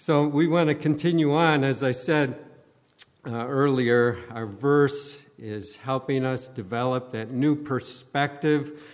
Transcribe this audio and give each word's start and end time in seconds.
So 0.00 0.28
we 0.28 0.46
want 0.46 0.68
to 0.68 0.76
continue 0.76 1.34
on. 1.34 1.64
As 1.64 1.82
I 1.82 1.90
said 1.90 2.38
uh, 3.26 3.48
earlier, 3.48 4.16
our 4.30 4.46
verse 4.46 5.26
is 5.36 5.74
helping 5.74 6.24
us 6.24 6.46
develop 6.46 7.10
that 7.10 7.32
new 7.32 7.56
perspective. 7.56 8.84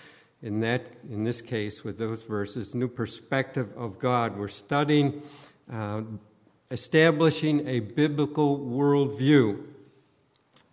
In 0.40 0.60
that, 0.60 0.86
in 1.10 1.22
this 1.22 1.42
case, 1.42 1.84
with 1.84 1.98
those 1.98 2.22
verses, 2.24 2.74
new 2.74 2.88
perspective 2.88 3.68
of 3.76 3.98
God. 3.98 4.38
We're 4.38 4.48
studying 4.48 5.22
uh, 5.70 6.04
establishing 6.70 7.68
a 7.68 7.80
biblical 7.80 8.58
worldview. 8.58 9.62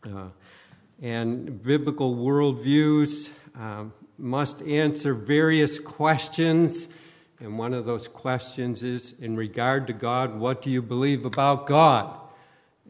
Uh, 0.06 0.30
and 1.02 1.62
biblical 1.62 2.16
worldviews 2.16 3.32
um, 3.60 3.92
must 4.18 4.62
answer 4.62 5.14
various 5.14 5.78
questions. 5.78 6.88
And 7.42 7.58
one 7.58 7.74
of 7.74 7.86
those 7.86 8.08
questions 8.08 8.84
is 8.84 9.20
in 9.20 9.36
regard 9.36 9.88
to 9.88 9.94
God, 9.94 10.38
what 10.38 10.62
do 10.62 10.70
you 10.70 10.82
believe 10.82 11.26
about 11.26 11.66
God? 11.66 12.20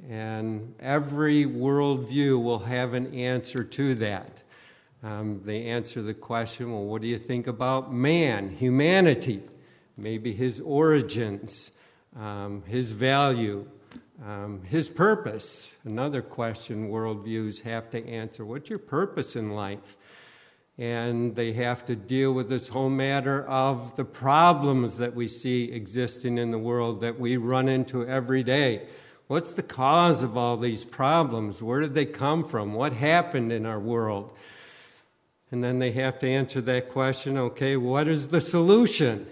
And 0.09 0.75
every 0.79 1.45
worldview 1.45 2.43
will 2.43 2.59
have 2.59 2.93
an 2.93 3.13
answer 3.13 3.63
to 3.63 3.95
that. 3.95 4.41
Um, 5.03 5.39
they 5.45 5.67
answer 5.67 6.01
the 6.01 6.13
question 6.13 6.71
well, 6.71 6.83
what 6.83 7.01
do 7.01 7.07
you 7.07 7.17
think 7.17 7.47
about 7.47 7.93
man, 7.93 8.49
humanity? 8.49 9.41
Maybe 9.95 10.33
his 10.33 10.59
origins, 10.59 11.71
um, 12.19 12.61
his 12.67 12.91
value, 12.91 13.65
um, 14.25 14.61
his 14.63 14.89
purpose. 14.89 15.75
Another 15.85 16.21
question 16.21 16.89
worldviews 16.89 17.61
have 17.61 17.89
to 17.91 18.05
answer 18.05 18.43
what's 18.43 18.69
your 18.69 18.79
purpose 18.79 19.37
in 19.37 19.51
life? 19.51 19.95
And 20.77 21.35
they 21.35 21.53
have 21.53 21.85
to 21.85 21.95
deal 21.95 22.33
with 22.33 22.49
this 22.49 22.67
whole 22.67 22.89
matter 22.89 23.45
of 23.47 23.95
the 23.95 24.05
problems 24.05 24.97
that 24.97 25.13
we 25.13 25.27
see 25.27 25.71
existing 25.71 26.37
in 26.37 26.51
the 26.51 26.57
world 26.57 27.01
that 27.01 27.19
we 27.19 27.37
run 27.37 27.67
into 27.67 28.07
every 28.07 28.43
day. 28.43 28.87
What's 29.27 29.51
the 29.51 29.63
cause 29.63 30.23
of 30.23 30.37
all 30.37 30.57
these 30.57 30.83
problems? 30.83 31.61
Where 31.61 31.79
did 31.79 31.93
they 31.93 32.05
come 32.05 32.45
from? 32.45 32.73
What 32.73 32.93
happened 32.93 33.51
in 33.51 33.65
our 33.65 33.79
world? 33.79 34.33
And 35.51 35.63
then 35.63 35.79
they 35.79 35.91
have 35.91 36.19
to 36.19 36.29
answer 36.29 36.61
that 36.61 36.89
question 36.89 37.37
okay, 37.37 37.77
what 37.77 38.07
is 38.07 38.29
the 38.29 38.41
solution? 38.41 39.25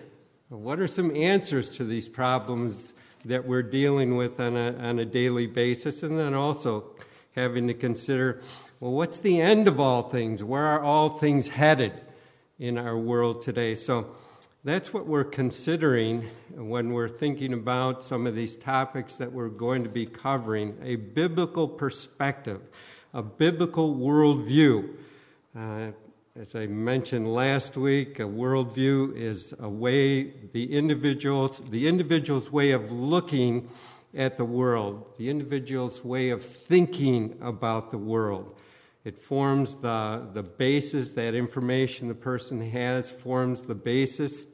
What 0.49 0.79
are 0.79 0.87
some 0.87 1.15
answers 1.15 1.69
to 1.71 1.83
these 1.83 2.09
problems 2.09 2.93
that 3.25 3.45
we're 3.45 3.63
dealing 3.63 4.15
with 4.15 4.39
on 4.39 4.55
a, 4.55 4.73
on 4.77 4.99
a 4.99 5.05
daily 5.05 5.47
basis? 5.47 6.03
And 6.03 6.17
then 6.17 6.33
also 6.33 6.95
having 7.35 7.67
to 7.67 7.73
consider 7.73 8.41
well, 8.79 8.91
what's 8.91 9.19
the 9.19 9.41
end 9.41 9.67
of 9.67 9.77
all 9.77 10.03
things? 10.03 10.41
Where 10.41 10.65
are 10.65 10.81
all 10.81 11.09
things 11.09 11.49
headed 11.49 12.01
in 12.59 12.77
our 12.77 12.97
world 12.97 13.41
today? 13.41 13.75
So 13.75 14.15
that's 14.63 14.93
what 14.93 15.05
we're 15.05 15.25
considering 15.25 16.29
when 16.55 16.93
we're 16.93 17.09
thinking 17.09 17.51
about 17.51 18.05
some 18.05 18.25
of 18.25 18.35
these 18.35 18.55
topics 18.55 19.17
that 19.17 19.33
we're 19.33 19.49
going 19.49 19.83
to 19.83 19.89
be 19.89 20.05
covering 20.05 20.77
a 20.81 20.95
biblical 20.95 21.67
perspective, 21.67 22.61
a 23.13 23.21
biblical 23.21 23.95
worldview. 23.95 24.95
Uh, 25.57 25.91
as 26.37 26.55
I 26.55 26.67
mentioned 26.67 27.33
last 27.33 27.75
week, 27.75 28.19
a 28.19 28.23
worldview 28.23 29.13
is 29.13 29.53
a 29.59 29.67
way 29.67 30.31
the 30.53 30.73
individual's, 30.73 31.61
the 31.69 31.85
individual's 31.85 32.49
way 32.49 32.71
of 32.71 32.93
looking 32.93 33.67
at 34.15 34.37
the 34.37 34.45
world, 34.45 35.05
the 35.17 35.29
individual's 35.29 36.03
way 36.05 36.29
of 36.29 36.43
thinking 36.43 37.37
about 37.41 37.91
the 37.91 37.97
world. 37.97 38.55
It 39.05 39.17
forms 39.17 39.75
the, 39.75 40.27
the 40.33 40.43
basis, 40.43 41.11
that 41.11 41.33
information 41.33 42.07
the 42.07 42.13
person 42.13 42.61
has 42.71 43.09
forms 43.09 43.61
the 43.61 43.75
basis, 43.75 44.45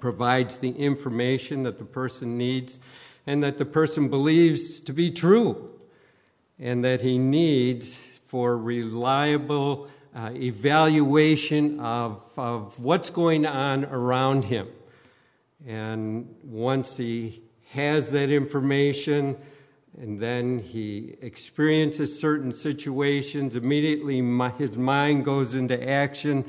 provides 0.00 0.58
the 0.58 0.70
information 0.70 1.62
that 1.62 1.78
the 1.78 1.84
person 1.84 2.36
needs, 2.36 2.78
and 3.26 3.42
that 3.42 3.56
the 3.56 3.64
person 3.64 4.08
believes 4.08 4.80
to 4.80 4.92
be 4.92 5.10
true, 5.10 5.70
and 6.58 6.84
that 6.84 7.00
he 7.00 7.16
needs 7.18 7.96
for 8.26 8.58
reliable 8.58 9.88
uh, 10.14 10.30
evaluation 10.34 11.80
of, 11.80 12.22
of 12.36 12.78
what's 12.78 13.10
going 13.10 13.46
on 13.46 13.86
around 13.86 14.44
him. 14.44 14.68
And 15.66 16.34
once 16.42 16.96
he 16.98 17.42
has 17.70 18.10
that 18.10 18.30
information, 18.30 19.36
and 20.00 20.18
then 20.20 20.58
he 20.58 21.16
experiences 21.20 22.18
certain 22.18 22.52
situations. 22.52 23.54
Immediately, 23.54 24.20
his 24.58 24.76
mind 24.76 25.24
goes 25.24 25.54
into 25.54 25.88
action, 25.88 26.44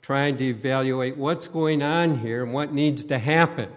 trying 0.00 0.36
to 0.38 0.44
evaluate 0.44 1.16
what's 1.16 1.46
going 1.46 1.82
on 1.82 2.18
here 2.18 2.42
and 2.42 2.52
what 2.52 2.72
needs 2.72 3.04
to 3.04 3.18
happen. 3.18 3.68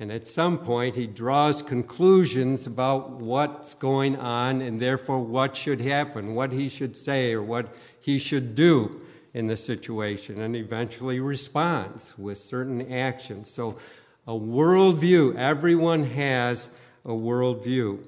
And 0.00 0.10
at 0.10 0.26
some 0.26 0.58
point, 0.58 0.96
he 0.96 1.06
draws 1.06 1.62
conclusions 1.62 2.66
about 2.66 3.10
what's 3.12 3.74
going 3.74 4.16
on 4.16 4.60
and 4.60 4.80
therefore 4.80 5.20
what 5.20 5.54
should 5.54 5.80
happen, 5.80 6.34
what 6.34 6.50
he 6.50 6.68
should 6.68 6.96
say, 6.96 7.32
or 7.32 7.42
what 7.42 7.74
he 8.00 8.18
should 8.18 8.54
do 8.54 9.00
in 9.34 9.46
the 9.46 9.56
situation, 9.56 10.40
and 10.40 10.54
eventually 10.54 11.20
responds 11.20 12.16
with 12.16 12.38
certain 12.38 12.92
actions. 12.92 13.50
So, 13.50 13.78
a 14.26 14.32
worldview, 14.32 15.36
everyone 15.36 16.04
has 16.04 16.70
a 17.04 17.10
worldview. 17.10 18.04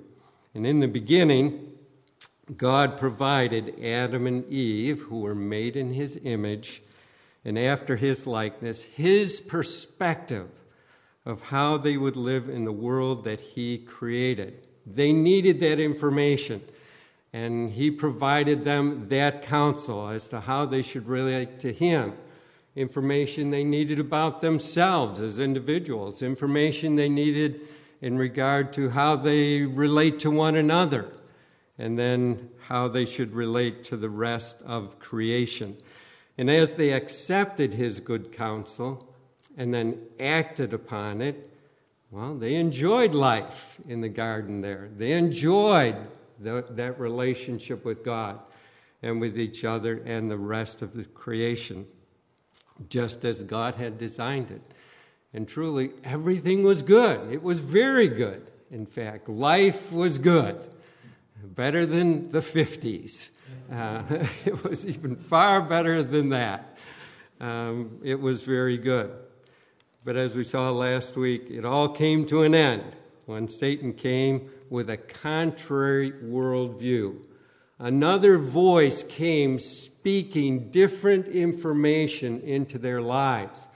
And 0.57 0.67
in 0.67 0.81
the 0.81 0.89
beginning, 0.89 1.75
God 2.57 2.97
provided 2.97 3.79
Adam 3.85 4.27
and 4.27 4.51
Eve, 4.51 5.03
who 5.03 5.21
were 5.21 5.35
made 5.35 5.77
in 5.77 5.93
his 5.93 6.19
image 6.25 6.81
and 7.45 7.59
after 7.59 7.95
his 7.97 8.27
likeness, 8.27 8.83
his 8.83 9.43
perspective 9.43 10.49
of 11.27 11.43
how 11.43 11.77
they 11.77 11.99
would 11.99 12.17
live 12.17 12.49
in 12.49 12.65
the 12.65 12.73
world 12.73 13.25
that 13.25 13.43
he 13.43 13.77
created. 13.77 14.67
They 14.87 15.13
needed 15.13 15.61
that 15.61 15.79
information, 15.79 16.63
and 17.35 17.71
he 17.71 17.91
provided 17.91 18.65
them 18.65 19.11
that 19.11 19.43
counsel 19.43 20.09
as 20.09 20.27
to 20.29 20.41
how 20.41 20.65
they 20.65 20.81
should 20.81 21.07
relate 21.07 21.59
to 21.61 21.73
him. 21.73 22.15
Information 22.77 23.51
they 23.51 23.65
needed 23.65 24.01
about 24.01 24.41
themselves 24.41 25.21
as 25.21 25.39
individuals, 25.39 26.23
information 26.23 26.97
they 26.97 27.11
needed 27.11 27.61
in 28.07 28.17
regard 28.17 28.73
to 28.73 28.89
how 28.89 29.17
they 29.17 29.63
relate 29.63 30.21
to 30.21 30.31
one 30.31 30.55
another, 30.55 31.11
and 31.77 31.99
then 31.99 32.49
how 32.69 32.87
they 32.87 33.05
should 33.05 33.35
relate 33.35 33.83
to 33.83 33.97
the 33.97 34.09
rest 34.09 34.63
of 34.65 35.01
creation. 35.01 35.77
And 36.39 36.49
as 36.49 36.71
they 36.71 36.93
accepted 36.93 37.75
his 37.75 37.99
good 37.99 38.31
counsel 38.31 39.13
and 39.57 39.75
then 39.75 39.99
acted 40.21 40.73
upon 40.73 41.21
it, 41.21 41.53
well, 42.13 42.37
they 42.37 42.55
enjoyed 42.55 43.13
life 43.13 43.81
in 43.89 44.03
the 44.03 44.09
garden 44.09 44.61
there. 44.61 44.89
They 44.97 45.11
enjoyed 45.11 45.97
the, 46.39 46.65
that 46.71 47.01
relationship 47.01 47.85
with 47.85 48.05
God 48.05 48.39
and 49.03 49.21
with 49.21 49.37
each 49.37 49.65
other 49.65 50.01
and 50.07 50.31
the 50.31 50.39
rest 50.39 50.81
of 50.81 50.95
the 50.95 51.07
creation, 51.07 51.85
just 52.89 53.25
as 53.25 53.43
God 53.43 53.75
had 53.75 53.99
designed 53.99 54.53
it. 54.53 54.63
And 55.33 55.47
truly, 55.47 55.91
everything 56.05 56.63
was 56.63 56.83
good. 56.83 57.33
It 57.33 57.43
was 57.43 57.61
very 57.61 58.09
good. 58.09 58.51
In 58.71 58.87
fact, 58.87 59.29
life 59.29 59.93
was 59.93 60.19
good, 60.19 60.59
better 61.45 61.87
than 61.87 62.31
the 62.31 62.41
50s. 62.41 63.31
Uh, 63.73 64.03
it 64.45 64.65
was 64.65 64.87
even 64.87 65.17
far 65.17 65.61
better 65.61 66.03
than 66.03 66.31
that. 66.31 66.77
Um, 67.41 68.01
it 68.03 68.19
was 68.21 68.43
very 68.43 68.79
good. 68.79 69.13
But 70.05 70.17
as 70.17 70.35
we 70.35 70.45
saw 70.45 70.71
last 70.71 71.17
week, 71.17 71.47
it 71.51 71.65
all 71.65 71.89
came 71.89 72.27
to 72.27 72.43
an 72.43 72.55
end 72.55 72.97
when 73.27 73.49
Satan 73.49 73.93
came 73.93 74.51
with 74.71 74.89
a 74.89 74.97
contrary 74.97 76.13
worldview. 76.13 77.25
Another 77.79 78.39
voice 78.39 79.03
came 79.03 79.59
speaking 79.59 80.71
different 80.71 81.29
information 81.29 82.41
into 82.41 82.79
their 82.79 83.03
lives 83.03 83.69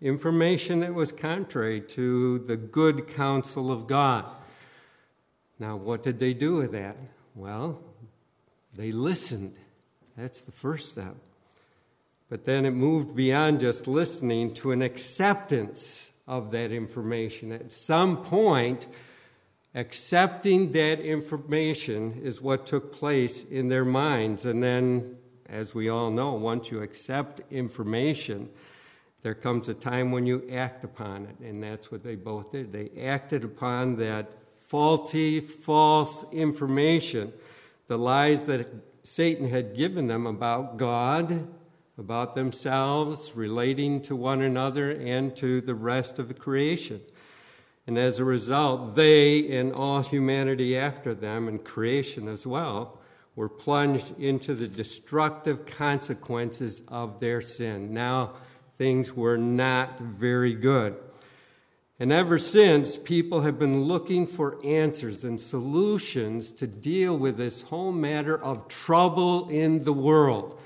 information 0.00 0.80
that 0.80 0.94
was 0.94 1.12
contrary 1.12 1.80
to 1.80 2.38
the 2.40 2.56
good 2.56 3.08
counsel 3.08 3.72
of 3.72 3.86
God. 3.86 4.24
Now, 5.58 5.76
what 5.76 6.02
did 6.02 6.20
they 6.20 6.34
do 6.34 6.56
with 6.56 6.72
that? 6.72 6.96
Well, 7.34 7.80
they 8.74 8.92
listened. 8.92 9.56
That's 10.16 10.40
the 10.40 10.52
first 10.52 10.90
step. 10.90 11.16
But 12.28 12.44
then 12.44 12.66
it 12.66 12.72
moved 12.72 13.16
beyond 13.16 13.60
just 13.60 13.86
listening 13.86 14.54
to 14.54 14.72
an 14.72 14.82
acceptance 14.82 16.12
of 16.26 16.50
that 16.50 16.70
information. 16.70 17.52
At 17.52 17.72
some 17.72 18.18
point, 18.18 18.86
accepting 19.74 20.72
that 20.72 21.00
information 21.00 22.20
is 22.22 22.40
what 22.40 22.66
took 22.66 22.92
place 22.92 23.44
in 23.44 23.68
their 23.68 23.84
minds. 23.84 24.44
And 24.44 24.62
then, 24.62 25.16
as 25.48 25.74
we 25.74 25.88
all 25.88 26.10
know, 26.10 26.34
once 26.34 26.70
you 26.70 26.82
accept 26.82 27.40
information, 27.50 28.50
there 29.22 29.34
comes 29.34 29.68
a 29.68 29.74
time 29.74 30.12
when 30.12 30.26
you 30.26 30.48
act 30.52 30.84
upon 30.84 31.26
it, 31.26 31.38
and 31.44 31.62
that's 31.62 31.90
what 31.90 32.04
they 32.04 32.14
both 32.14 32.52
did. 32.52 32.72
They 32.72 32.90
acted 33.02 33.44
upon 33.44 33.96
that 33.96 34.30
faulty, 34.54 35.40
false 35.40 36.24
information, 36.32 37.32
the 37.88 37.98
lies 37.98 38.46
that 38.46 38.68
Satan 39.02 39.48
had 39.48 39.76
given 39.76 40.06
them 40.06 40.26
about 40.26 40.76
God, 40.76 41.48
about 41.96 42.34
themselves, 42.34 43.32
relating 43.34 44.02
to 44.02 44.14
one 44.14 44.42
another, 44.42 44.90
and 44.92 45.34
to 45.36 45.60
the 45.62 45.74
rest 45.74 46.18
of 46.18 46.28
the 46.28 46.34
creation. 46.34 47.00
And 47.86 47.98
as 47.98 48.18
a 48.20 48.24
result, 48.24 48.94
they 48.94 49.50
and 49.56 49.72
all 49.72 50.02
humanity 50.02 50.76
after 50.76 51.14
them, 51.14 51.48
and 51.48 51.64
creation 51.64 52.28
as 52.28 52.46
well, 52.46 53.00
were 53.34 53.48
plunged 53.48 54.18
into 54.20 54.54
the 54.54 54.68
destructive 54.68 55.64
consequences 55.64 56.82
of 56.88 57.18
their 57.18 57.40
sin. 57.40 57.94
Now, 57.94 58.34
things 58.78 59.12
were 59.12 59.36
not 59.36 59.98
very 59.98 60.54
good. 60.54 60.96
And 62.00 62.12
ever 62.12 62.38
since, 62.38 62.96
people 62.96 63.40
have 63.40 63.58
been 63.58 63.82
looking 63.82 64.24
for 64.24 64.64
answers 64.64 65.24
and 65.24 65.40
solutions 65.40 66.52
to 66.52 66.66
deal 66.68 67.18
with 67.18 67.36
this 67.36 67.62
whole 67.62 67.90
matter 67.90 68.40
of 68.40 68.68
trouble 68.68 69.48
in 69.48 69.82
the 69.82 69.92
world. 69.92 70.60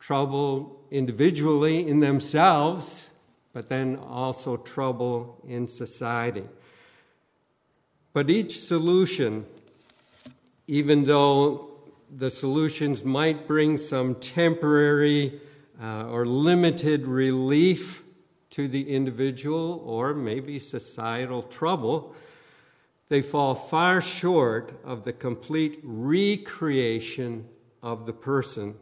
Trouble 0.00 0.80
individually 0.90 1.86
in 1.86 2.00
themselves, 2.00 3.10
but 3.52 3.68
then 3.68 3.96
also 3.96 4.56
trouble 4.56 5.38
in 5.46 5.68
society. 5.68 6.44
But 8.14 8.30
each 8.30 8.60
solution, 8.60 9.44
even 10.66 11.04
though 11.04 11.68
the 12.10 12.30
solutions 12.30 13.04
might 13.04 13.46
bring 13.46 13.76
some 13.76 14.14
temporary 14.16 15.40
uh, 15.80 16.06
or 16.08 16.26
limited 16.26 17.06
relief 17.06 18.02
to 18.50 18.68
the 18.68 18.90
individual 18.90 19.82
or 19.84 20.14
maybe 20.14 20.58
societal 20.58 21.42
trouble, 21.42 22.14
they 23.08 23.22
fall 23.22 23.54
far 23.54 24.00
short 24.00 24.72
of 24.84 25.04
the 25.04 25.12
complete 25.12 25.80
recreation 25.82 27.46
of 27.82 28.06
the 28.06 28.12
person 28.12 28.74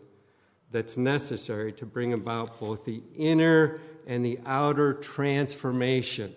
that's 0.70 0.96
necessary 0.96 1.72
to 1.72 1.86
bring 1.86 2.12
about 2.12 2.60
both 2.60 2.84
the 2.84 3.02
inner 3.16 3.80
and 4.06 4.24
the 4.24 4.38
outer 4.46 4.94
transformation 4.94 6.34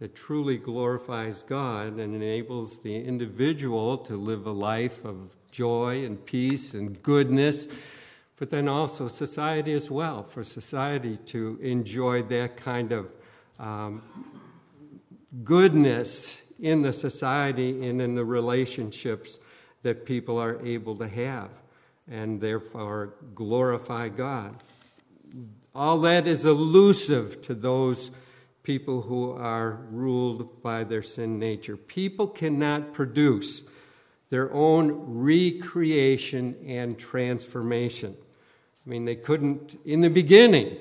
that 0.00 0.14
truly 0.14 0.56
glorifies 0.56 1.42
God 1.42 1.98
and 1.98 2.14
enables 2.14 2.78
the 2.78 2.94
individual 2.94 3.98
to 3.98 4.16
live 4.16 4.46
a 4.46 4.50
life 4.50 5.04
of 5.04 5.30
joy 5.50 6.04
and 6.04 6.24
peace 6.24 6.74
and 6.74 7.02
goodness 7.02 7.68
but 8.40 8.48
then 8.48 8.68
also 8.68 9.06
society 9.06 9.74
as 9.74 9.90
well, 9.90 10.22
for 10.22 10.42
society 10.42 11.18
to 11.26 11.58
enjoy 11.60 12.22
that 12.22 12.56
kind 12.56 12.90
of 12.90 13.12
um, 13.58 14.02
goodness 15.44 16.40
in 16.58 16.80
the 16.80 16.92
society 16.94 17.86
and 17.86 18.00
in 18.00 18.14
the 18.14 18.24
relationships 18.24 19.38
that 19.82 20.06
people 20.06 20.38
are 20.38 20.58
able 20.64 20.96
to 20.96 21.06
have, 21.06 21.50
and 22.10 22.40
therefore 22.40 23.12
glorify 23.34 24.08
God. 24.08 24.56
All 25.74 25.98
that 25.98 26.26
is 26.26 26.46
elusive 26.46 27.42
to 27.42 27.54
those 27.54 28.10
people 28.62 29.02
who 29.02 29.32
are 29.32 29.86
ruled 29.90 30.62
by 30.62 30.84
their 30.84 31.02
sin 31.02 31.38
nature. 31.38 31.76
People 31.76 32.26
cannot 32.26 32.94
produce 32.94 33.64
their 34.30 34.50
own 34.54 34.92
recreation 35.06 36.56
and 36.66 36.98
transformation. 36.98 38.16
I 38.90 38.92
mean, 38.92 39.04
they 39.04 39.14
couldn't, 39.14 39.78
in 39.84 40.00
the 40.00 40.10
beginning, 40.10 40.76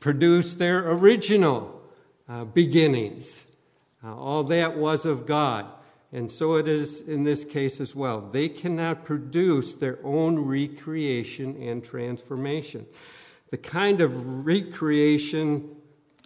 produce 0.00 0.54
their 0.54 0.90
original 0.92 1.82
uh, 2.30 2.44
beginnings. 2.44 3.44
Uh, 4.02 4.16
all 4.16 4.42
that 4.44 4.78
was 4.78 5.04
of 5.04 5.26
God. 5.26 5.66
And 6.14 6.32
so 6.32 6.54
it 6.54 6.66
is 6.66 7.02
in 7.02 7.24
this 7.24 7.44
case 7.44 7.78
as 7.78 7.94
well. 7.94 8.22
They 8.22 8.48
cannot 8.48 9.04
produce 9.04 9.74
their 9.74 9.98
own 10.02 10.38
recreation 10.38 11.62
and 11.62 11.84
transformation. 11.84 12.86
The 13.50 13.58
kind 13.58 14.00
of 14.00 14.46
recreation, 14.46 15.76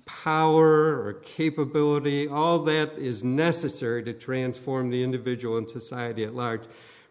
power, 0.05 1.05
or 1.05 1.15
capability, 1.25 2.29
all 2.29 2.61
that 2.61 2.97
is 2.97 3.25
necessary 3.25 4.05
to 4.05 4.13
transform 4.13 4.91
the 4.91 5.03
individual 5.03 5.59
and 5.59 5.69
society 5.69 6.23
at 6.23 6.37
large 6.37 6.63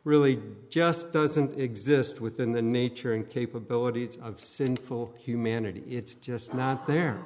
really 0.04 0.40
just 0.70 1.12
doesn't 1.12 1.60
exist 1.60 2.22
within 2.22 2.52
the 2.52 2.62
nature 2.62 3.14
and 3.14 3.30
capabilities 3.30 4.18
of 4.22 4.40
sinful 4.40 5.14
humanity. 5.18 5.84
It's 5.88 6.16
just 6.16 6.54
not 6.54 6.88
there. 6.88 7.18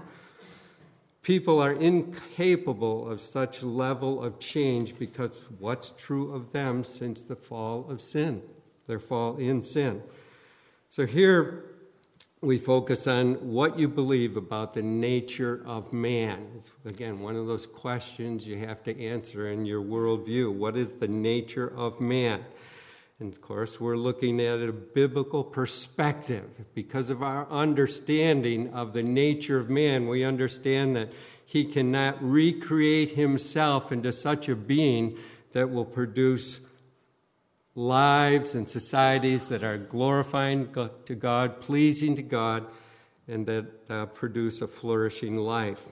People 1.21 1.59
are 1.61 1.71
incapable 1.71 3.09
of 3.09 3.21
such 3.21 3.63
level 3.63 4.21
of 4.21 4.39
change 4.39 4.97
because 4.99 5.41
what's 5.59 5.91
true 5.91 6.33
of 6.33 6.51
them 6.51 6.83
since 6.83 7.21
the 7.21 7.35
fall 7.35 7.89
of 7.89 8.01
sin, 8.01 8.41
their 8.87 8.99
fall 8.99 9.37
in 9.37 9.63
sin. 9.63 10.01
So 10.89 11.05
here 11.05 11.63
we 12.41 12.57
focus 12.57 13.07
on 13.07 13.35
what 13.35 13.79
you 13.79 13.87
believe 13.87 14.35
about 14.35 14.73
the 14.73 14.81
nature 14.81 15.63
of 15.65 15.93
man. 15.93 16.45
It's, 16.57 16.73
again, 16.83 17.21
one 17.21 17.37
of 17.37 17.47
those 17.47 17.65
questions 17.65 18.45
you 18.45 18.57
have 18.57 18.83
to 18.83 19.01
answer 19.01 19.49
in 19.49 19.65
your 19.65 19.81
worldview. 19.81 20.53
What 20.53 20.75
is 20.75 20.91
the 20.91 21.07
nature 21.07 21.71
of 21.77 22.01
man? 22.01 22.43
And 23.19 23.31
of 23.31 23.41
course, 23.41 23.79
we're 23.79 23.95
looking 23.95 24.41
at 24.41 24.59
a 24.59 24.71
biblical 24.71 25.43
perspective. 25.43 26.65
Because 26.73 27.09
of 27.09 27.21
our 27.21 27.49
understanding 27.49 28.73
of 28.73 28.93
the 28.93 29.03
nature 29.03 29.59
of 29.59 29.69
man, 29.69 30.07
we 30.07 30.23
understand 30.23 30.95
that 30.95 31.13
he 31.45 31.65
cannot 31.65 32.17
recreate 32.23 33.11
himself 33.11 33.91
into 33.91 34.11
such 34.11 34.49
a 34.49 34.55
being 34.55 35.17
that 35.51 35.69
will 35.69 35.85
produce 35.85 36.59
lives 37.75 38.55
and 38.55 38.69
societies 38.69 39.47
that 39.47 39.63
are 39.63 39.77
glorifying 39.77 40.73
to 41.05 41.15
God, 41.15 41.61
pleasing 41.61 42.15
to 42.15 42.21
God, 42.21 42.65
and 43.27 43.45
that 43.45 43.65
uh, 43.89 44.05
produce 44.07 44.61
a 44.61 44.67
flourishing 44.67 45.37
life. 45.37 45.83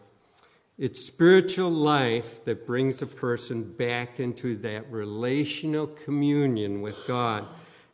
It's 0.82 1.00
spiritual 1.00 1.70
life 1.70 2.44
that 2.46 2.66
brings 2.66 3.04
a 3.04 3.06
person 3.06 3.62
back 3.62 4.20
into 4.20 4.58
that 4.62 4.92
relational 4.92 5.86
communion 5.86 6.82
with 6.82 6.98
God 7.06 7.46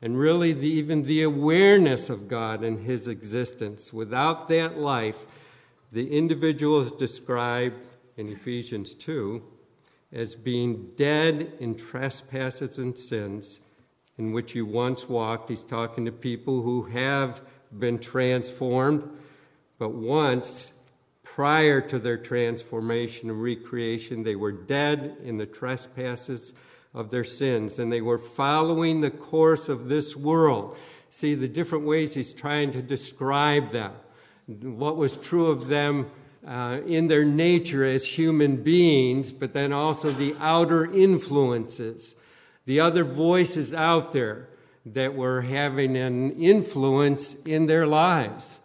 and 0.02 0.18
really 0.18 0.54
the, 0.54 0.70
even 0.70 1.04
the 1.04 1.24
awareness 1.24 2.10
of 2.10 2.30
God 2.30 2.64
and 2.64 2.80
His 2.80 3.10
existence. 3.10 3.92
Without 3.92 4.48
that 4.48 4.78
life, 4.78 5.26
the 5.92 6.10
individual 6.10 6.80
is 6.80 6.94
described 6.94 7.76
in 8.16 8.30
Ephesians 8.30 8.96
2 8.96 9.44
as 10.14 10.34
being 10.34 10.92
dead 10.96 11.52
in 11.60 11.76
trespasses 11.76 12.78
and 12.78 12.98
sins 12.98 13.60
in 14.18 14.32
which 14.32 14.56
you 14.56 14.66
once 14.66 15.10
walked. 15.10 15.50
He's 15.50 15.66
talking 15.66 16.06
to 16.06 16.14
people 16.14 16.62
who 16.62 16.84
have 16.84 17.42
been 17.78 18.00
transformed, 18.00 19.04
but 19.78 19.94
once 19.94 20.72
prior 21.38 21.80
to 21.80 22.00
their 22.00 22.18
transformation 22.18 23.30
and 23.30 23.44
recreation, 23.44 24.24
they 24.24 24.36
were 24.36 24.52
dead 24.52 25.16
in 25.24 25.38
the 25.38 25.46
trespasses 25.46 26.52
of 26.96 27.12
their 27.12 27.24
sins, 27.24 27.78
and 27.78 27.92
they 27.92 28.02
were 28.02 28.18
following 28.18 29.02
the 29.02 29.12
course 29.12 29.70
of 29.70 29.88
this 29.88 30.16
world. 30.16 30.76
See 31.12 31.36
the 31.36 31.48
different 31.48 31.86
ways 31.86 32.16
he's 32.16 32.34
trying 32.34 32.72
to 32.72 32.82
describe 32.82 33.70
them. 33.70 33.92
What 34.48 34.98
was 34.98 35.16
true 35.16 35.52
of 35.52 35.68
them 35.68 36.10
uh, 36.44 36.80
in 36.88 37.08
their 37.08 37.24
nature 37.24 37.86
as 37.86 38.04
human 38.04 38.64
beings, 38.64 39.32
but 39.32 39.54
then 39.54 39.72
also 39.72 40.10
the 40.10 40.36
outer 40.40 40.92
influences, 40.92 42.16
the 42.66 42.80
other 42.80 43.04
voices 43.04 43.76
out 43.76 44.12
there 44.12 44.50
that 44.88 45.14
were 45.14 45.42
having 45.42 45.98
an 45.98 46.32
influence 46.32 47.36
in 47.46 47.68
their 47.68 47.86
lives. 47.86 48.60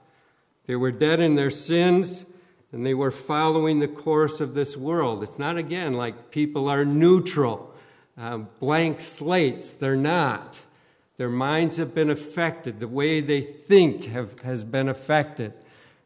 They 0.64 0.76
were 0.76 0.90
dead 0.90 1.20
in 1.20 1.34
their 1.34 1.50
sins 1.50 2.24
and 2.72 2.86
they 2.86 2.94
were 2.94 3.10
following 3.10 3.80
the 3.80 3.88
course 3.88 4.40
of 4.40 4.54
this 4.54 4.76
world. 4.76 5.22
It's 5.22 5.38
not, 5.38 5.58
again, 5.58 5.92
like 5.92 6.30
people 6.30 6.68
are 6.68 6.84
neutral, 6.86 7.74
uh, 8.16 8.38
blank 8.38 9.00
slates. 9.00 9.68
They're 9.68 9.94
not. 9.94 10.58
Their 11.18 11.28
minds 11.28 11.76
have 11.76 11.94
been 11.94 12.08
affected. 12.08 12.80
The 12.80 12.88
way 12.88 13.20
they 13.20 13.42
think 13.42 14.06
have, 14.06 14.40
has 14.40 14.64
been 14.64 14.88
affected. 14.88 15.52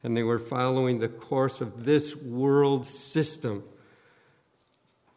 And 0.02 0.16
they 0.16 0.24
were 0.24 0.40
following 0.40 0.98
the 0.98 1.08
course 1.08 1.60
of 1.60 1.84
this 1.84 2.16
world 2.16 2.84
system. 2.84 3.62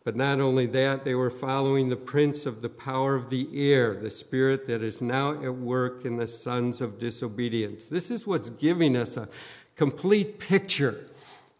But 0.03 0.15
not 0.15 0.39
only 0.39 0.67
that, 0.67 1.03
they 1.03 1.15
were 1.15 1.29
following 1.29 1.89
the 1.89 1.95
prince 1.95 2.45
of 2.45 2.61
the 2.61 2.69
power 2.69 3.15
of 3.15 3.29
the 3.29 3.49
air, 3.71 3.95
the 3.95 4.09
spirit 4.09 4.67
that 4.67 4.83
is 4.83 5.01
now 5.01 5.33
at 5.43 5.55
work 5.55 6.05
in 6.05 6.17
the 6.17 6.27
sons 6.27 6.79
of 6.79 6.99
disobedience. 6.99 7.85
This 7.85 8.09
is 8.09 8.25
what's 8.25 8.49
giving 8.49 8.95
us 8.95 9.17
a 9.17 9.27
complete 9.75 10.39
picture 10.39 11.05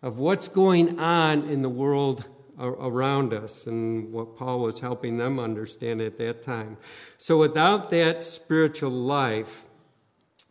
of 0.02 0.18
what's 0.18 0.48
going 0.48 1.00
on 1.00 1.50
in 1.50 1.62
the 1.62 1.70
world 1.70 2.26
around 2.60 3.34
us 3.34 3.68
and 3.68 4.12
what 4.12 4.36
Paul 4.36 4.60
was 4.60 4.80
helping 4.80 5.18
them 5.18 5.40
understand 5.40 6.02
at 6.02 6.18
that 6.18 6.44
time. 6.44 6.78
So 7.18 7.38
without 7.38 7.90
that 7.92 8.22
spiritual 8.22 8.92
life, 8.92 9.64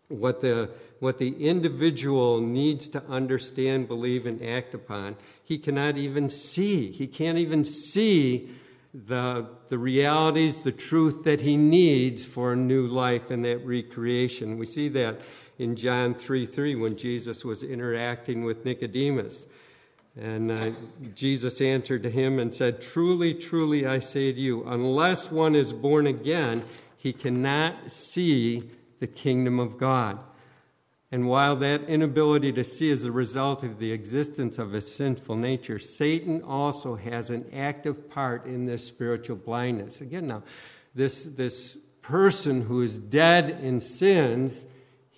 what 0.09 0.40
the 0.40 0.71
what 1.00 1.19
the 1.19 1.47
individual 1.47 2.40
needs 2.40 2.88
to 2.88 3.05
understand, 3.05 3.87
believe, 3.87 4.26
and 4.26 4.43
act 4.45 4.75
upon, 4.75 5.17
he 5.45 5.59
cannot 5.59 5.97
even 5.97 6.28
see. 6.28 6.90
He 6.90 7.07
can't 7.07 7.38
even 7.38 7.64
see 7.64 8.50
the, 8.93 9.49
the 9.69 9.78
realities, 9.78 10.62
the 10.62 10.73
truth 10.73 11.25
that 11.25 11.40
he 11.40 11.57
needs 11.57 12.25
for 12.25 12.52
a 12.52 12.57
new 12.57 12.87
life 12.87 13.31
and 13.31 13.45
that 13.45 13.64
recreation. 13.64 14.59
We 14.59 14.67
see 14.67 14.88
that 14.88 15.21
in 15.59 15.77
John 15.77 16.15
3 16.15 16.47
3 16.47 16.77
when 16.77 16.97
Jesus 16.97 17.45
was 17.45 17.62
interacting 17.62 18.45
with 18.45 18.65
Nicodemus. 18.65 19.47
And 20.21 20.50
uh, 20.50 20.71
Jesus 21.15 21.61
answered 21.61 22.03
to 22.03 22.11
him 22.11 22.38
and 22.38 22.53
said, 22.53 22.81
Truly, 22.81 23.35
truly, 23.35 23.87
I 23.87 24.00
say 24.00 24.33
to 24.33 24.41
you, 24.41 24.65
unless 24.67 25.31
one 25.31 25.55
is 25.55 25.73
born 25.73 26.09
again, 26.09 26.65
he 26.97 27.12
cannot 27.12 27.93
see 27.93 28.69
the 28.99 29.07
kingdom 29.07 29.61
of 29.61 29.79
God. 29.79 30.19
And 31.11 31.27
while 31.27 31.57
that 31.57 31.85
inability 31.85 32.53
to 32.53 32.65
see 32.65 32.91
is 32.91 33.03
the 33.03 33.12
result 33.12 33.62
of 33.62 33.79
the 33.79 33.93
existence 33.93 34.59
of 34.59 34.75
a 34.75 34.81
sinful 34.81 35.37
nature, 35.37 35.79
Satan 35.79 36.43
also 36.43 36.97
has 36.97 37.31
an 37.31 37.47
active 37.55 38.11
part 38.11 38.45
in 38.45 38.67
this 38.67 38.87
spiritual 38.87 39.37
blindness. 39.37 40.00
Again, 40.03 40.27
now, 40.27 40.43
this, 40.95 41.25
this 41.25 41.79
person 42.03 42.61
who 42.61 42.83
is 42.83 42.99
dead 42.99 43.50
in 43.62 43.81
sins, 43.81 44.67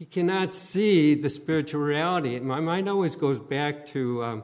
he 0.01 0.07
cannot 0.07 0.55
see 0.55 1.15
the 1.15 1.29
spiritual 1.29 1.83
reality. 1.83 2.41
My 2.41 2.59
mind 2.59 2.89
always 2.89 3.15
goes 3.15 3.39
back 3.39 3.85
to 3.89 4.25
um, 4.25 4.43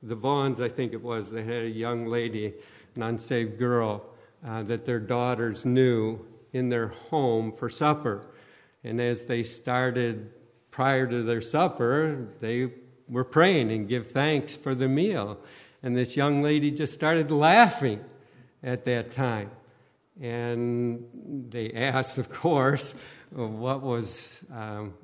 the 0.00 0.14
Vaughns, 0.14 0.60
I 0.60 0.68
think 0.68 0.92
it 0.92 1.02
was. 1.02 1.28
They 1.28 1.42
had 1.42 1.64
a 1.64 1.68
young 1.68 2.06
lady, 2.06 2.54
an 2.94 3.02
unsaved 3.02 3.58
girl, 3.58 4.04
uh, 4.46 4.62
that 4.62 4.84
their 4.84 5.00
daughters 5.00 5.64
knew 5.64 6.24
in 6.52 6.68
their 6.68 6.86
home 7.10 7.50
for 7.50 7.68
supper. 7.68 8.28
And 8.84 9.00
as 9.00 9.24
they 9.24 9.42
started 9.42 10.30
prior 10.70 11.08
to 11.08 11.24
their 11.24 11.40
supper, 11.40 12.28
they 12.38 12.70
were 13.08 13.24
praying 13.24 13.72
and 13.72 13.88
give 13.88 14.06
thanks 14.12 14.56
for 14.56 14.72
the 14.72 14.86
meal. 14.86 15.36
And 15.82 15.96
this 15.96 16.16
young 16.16 16.42
lady 16.42 16.70
just 16.70 16.94
started 16.94 17.32
laughing 17.32 18.04
at 18.62 18.84
that 18.84 19.10
time. 19.10 19.50
And 20.20 21.48
they 21.50 21.72
asked, 21.72 22.18
of 22.18 22.32
course, 22.32 22.94
what 23.34 23.82
was 23.82 24.44
um, 24.52 24.94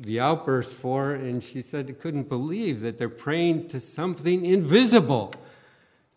the 0.00 0.20
outburst 0.20 0.74
for, 0.74 1.14
and 1.14 1.42
she 1.42 1.62
said 1.62 1.86
they 1.86 1.92
couldn't 1.92 2.28
believe 2.28 2.80
that 2.80 2.98
they're 2.98 3.08
praying 3.08 3.68
to 3.68 3.80
something 3.80 4.46
invisible. 4.46 5.34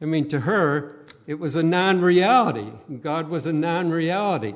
I 0.02 0.06
mean, 0.06 0.28
to 0.30 0.42
her, 0.42 1.06
it 1.26 1.36
was 1.36 1.56
a 1.56 1.64
non 1.64 2.02
reality. 2.02 2.72
God 3.02 3.30
was 3.30 3.46
a 3.46 3.54
non 3.54 3.90
reality. 3.90 4.54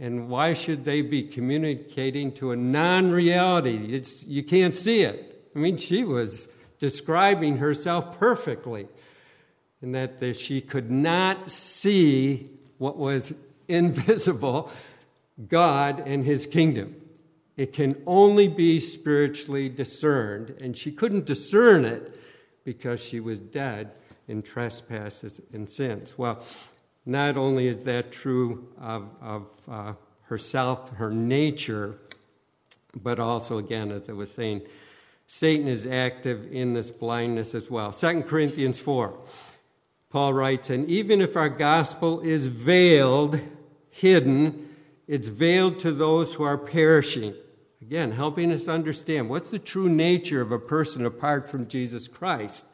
And 0.00 0.28
why 0.28 0.52
should 0.52 0.84
they 0.84 1.02
be 1.02 1.24
communicating 1.24 2.32
to 2.34 2.52
a 2.52 2.56
non 2.56 3.10
reality? 3.10 4.00
You 4.26 4.42
can't 4.44 4.74
see 4.74 5.02
it. 5.02 5.50
I 5.54 5.58
mean, 5.58 5.76
she 5.76 6.04
was 6.04 6.48
describing 6.78 7.56
herself 7.56 8.18
perfectly, 8.18 8.86
in 9.82 9.92
that 9.92 10.20
the, 10.20 10.32
she 10.32 10.60
could 10.60 10.90
not 10.90 11.50
see 11.50 12.50
what 12.78 12.96
was 12.96 13.34
invisible 13.66 14.70
God 15.46 16.02
and 16.06 16.24
his 16.24 16.46
kingdom. 16.46 16.96
It 17.56 17.72
can 17.72 18.00
only 18.06 18.48
be 18.48 18.78
spiritually 18.78 19.68
discerned, 19.68 20.54
and 20.60 20.76
she 20.76 20.92
couldn't 20.92 21.26
discern 21.26 21.84
it 21.84 22.18
because 22.64 23.00
she 23.00 23.20
was 23.20 23.38
dead 23.38 23.92
in 24.28 24.42
trespasses 24.42 25.40
and 25.52 25.68
sins. 25.68 26.16
Well, 26.16 26.42
not 27.06 27.36
only 27.36 27.66
is 27.66 27.78
that 27.78 28.12
true 28.12 28.68
of, 28.80 29.08
of 29.20 29.46
uh, 29.68 29.92
herself, 30.24 30.90
her 30.96 31.10
nature, 31.10 31.98
but 32.94 33.18
also, 33.18 33.58
again, 33.58 33.90
as 33.90 34.08
I 34.08 34.12
was 34.12 34.30
saying, 34.30 34.62
Satan 35.26 35.68
is 35.68 35.86
active 35.86 36.46
in 36.52 36.74
this 36.74 36.90
blindness 36.90 37.54
as 37.54 37.70
well. 37.70 37.92
2 37.92 38.22
Corinthians 38.22 38.78
4, 38.78 39.18
Paul 40.10 40.32
writes, 40.32 40.70
And 40.70 40.88
even 40.88 41.20
if 41.20 41.36
our 41.36 41.48
gospel 41.48 42.20
is 42.20 42.46
veiled, 42.46 43.40
hidden, 43.90 44.67
it's 45.08 45.28
veiled 45.28 45.78
to 45.80 45.90
those 45.90 46.34
who 46.34 46.44
are 46.44 46.58
perishing. 46.58 47.34
Again, 47.80 48.12
helping 48.12 48.52
us 48.52 48.68
understand 48.68 49.30
what's 49.30 49.50
the 49.50 49.58
true 49.58 49.88
nature 49.88 50.42
of 50.42 50.52
a 50.52 50.58
person 50.58 51.06
apart 51.06 51.48
from 51.48 51.66
Jesus 51.66 52.06
Christ. 52.06 52.66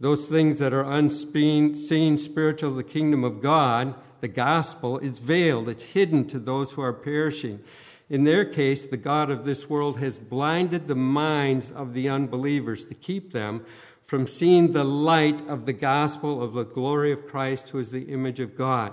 Those 0.00 0.26
things 0.26 0.58
that 0.58 0.72
are 0.72 0.90
unseen, 0.90 2.16
spiritual, 2.16 2.74
the 2.74 2.82
kingdom 2.82 3.22
of 3.22 3.42
God, 3.42 3.94
the 4.20 4.28
gospel, 4.28 4.98
it's 4.98 5.18
veiled, 5.18 5.68
it's 5.68 5.82
hidden 5.82 6.26
to 6.28 6.38
those 6.38 6.72
who 6.72 6.80
are 6.80 6.92
perishing. 6.92 7.60
In 8.08 8.24
their 8.24 8.44
case, 8.44 8.84
the 8.84 8.96
God 8.96 9.30
of 9.30 9.44
this 9.44 9.68
world 9.68 9.98
has 9.98 10.18
blinded 10.18 10.88
the 10.88 10.94
minds 10.94 11.70
of 11.70 11.92
the 11.92 12.08
unbelievers 12.08 12.84
to 12.86 12.94
keep 12.94 13.32
them 13.32 13.64
from 14.04 14.26
seeing 14.26 14.72
the 14.72 14.84
light 14.84 15.46
of 15.48 15.66
the 15.66 15.72
gospel 15.72 16.42
of 16.42 16.52
the 16.52 16.64
glory 16.64 17.12
of 17.12 17.26
Christ, 17.26 17.70
who 17.70 17.78
is 17.78 17.90
the 17.90 18.04
image 18.04 18.40
of 18.40 18.56
God. 18.56 18.92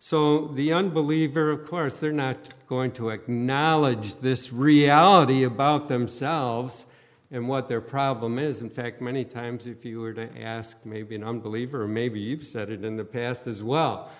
So 0.00 0.46
the 0.48 0.72
unbeliever, 0.72 1.50
of 1.50 1.66
course, 1.66 1.94
they're 1.94 2.12
not 2.12 2.54
going 2.68 2.92
to 2.92 3.10
acknowledge 3.10 4.16
this 4.16 4.52
reality 4.52 5.42
about 5.44 5.88
themselves 5.88 6.84
and 7.30 7.48
what 7.48 7.68
their 7.68 7.80
problem 7.80 8.38
is. 8.38 8.62
In 8.62 8.70
fact, 8.70 9.00
many 9.00 9.24
times, 9.24 9.66
if 9.66 9.84
you 9.84 10.00
were 10.00 10.14
to 10.14 10.40
ask 10.40 10.78
maybe 10.84 11.14
an 11.16 11.24
unbeliever, 11.24 11.82
or 11.82 11.88
maybe 11.88 12.20
you've 12.20 12.46
said 12.46 12.70
it 12.70 12.84
in 12.84 12.96
the 12.96 13.04
past 13.04 13.46
as 13.46 13.62
well, 13.62 14.10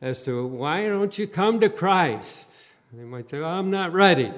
as 0.00 0.24
to 0.24 0.46
why 0.46 0.86
don't 0.86 1.16
you 1.16 1.26
come 1.26 1.60
to 1.60 1.68
Christ? 1.68 2.68
They 2.92 3.04
might 3.04 3.30
say, 3.30 3.42
I'm 3.42 3.70
not 3.70 3.92
ready. 3.92 4.32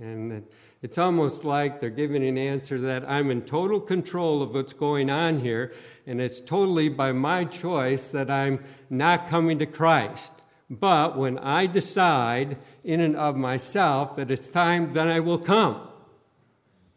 And 0.00 0.44
it's 0.82 0.98
almost 0.98 1.44
like 1.44 1.78
they're 1.78 1.90
giving 1.90 2.24
an 2.24 2.36
answer 2.36 2.78
that 2.80 3.08
I'm 3.08 3.30
in 3.30 3.42
total 3.42 3.80
control 3.80 4.42
of 4.42 4.54
what's 4.54 4.72
going 4.72 5.10
on 5.10 5.38
here, 5.38 5.72
and 6.06 6.20
it's 6.20 6.40
totally 6.40 6.88
by 6.88 7.12
my 7.12 7.44
choice 7.44 8.08
that 8.08 8.30
I'm 8.30 8.64
not 8.90 9.28
coming 9.28 9.60
to 9.60 9.66
Christ. 9.66 10.32
But 10.68 11.16
when 11.16 11.38
I 11.38 11.66
decide 11.66 12.56
in 12.82 13.00
and 13.00 13.14
of 13.14 13.36
myself 13.36 14.16
that 14.16 14.30
it's 14.30 14.48
time, 14.48 14.92
then 14.92 15.08
I 15.08 15.20
will 15.20 15.38
come. 15.38 15.76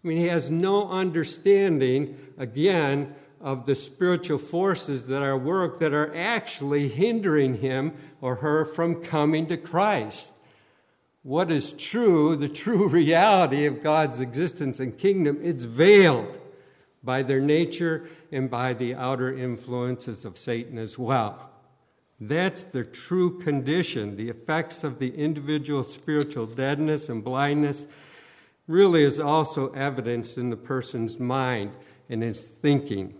I 0.03 0.07
mean, 0.07 0.17
he 0.17 0.27
has 0.27 0.49
no 0.49 0.89
understanding, 0.89 2.17
again, 2.37 3.13
of 3.41 3.67
the 3.67 3.75
spiritual 3.75 4.39
forces 4.39 5.05
that 5.07 5.21
are 5.21 5.37
work 5.37 5.79
that 5.79 5.93
are 5.93 6.15
actually 6.15 6.87
hindering 6.87 7.55
him 7.55 7.93
or 8.21 8.35
her 8.35 8.65
from 8.65 9.03
coming 9.03 9.45
to 9.47 9.57
Christ. 9.57 10.31
What 11.25 11.49
is 11.49 11.73
true, 11.73 12.35
the 12.35 12.47
true 12.47 12.87
reality 13.01 13.65
of 13.65 13.81
God's 13.81 14.19
existence 14.19 14.79
and 14.79 14.95
kingdom, 14.95 15.39
it's 15.41 15.63
veiled 15.63 16.37
by 17.03 17.23
their 17.23 17.41
nature 17.41 18.07
and 18.31 18.47
by 18.47 18.73
the 18.73 18.93
outer 18.93 19.35
influences 19.35 20.23
of 20.23 20.37
Satan 20.37 20.77
as 20.77 20.99
well. 20.99 21.49
That's 22.19 22.61
the 22.61 22.83
true 22.83 23.39
condition. 23.39 24.17
The 24.17 24.29
effects 24.29 24.83
of 24.83 24.99
the 24.99 25.15
individual 25.15 25.83
spiritual 25.83 26.45
deadness 26.45 27.09
and 27.09 27.23
blindness 27.23 27.87
really 28.67 29.01
is 29.01 29.19
also 29.19 29.71
evidenced 29.71 30.37
in 30.37 30.51
the 30.51 30.55
person's 30.55 31.19
mind 31.19 31.71
and 32.07 32.21
his 32.21 32.45
thinking. 32.45 33.15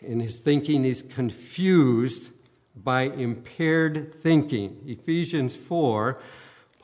In 0.00 0.20
his 0.20 0.40
thinking, 0.40 0.84
he's 0.84 1.02
confused 1.02 2.30
by 2.74 3.02
impaired 3.02 4.14
thinking. 4.22 4.80
Ephesians 4.86 5.54
4, 5.54 6.18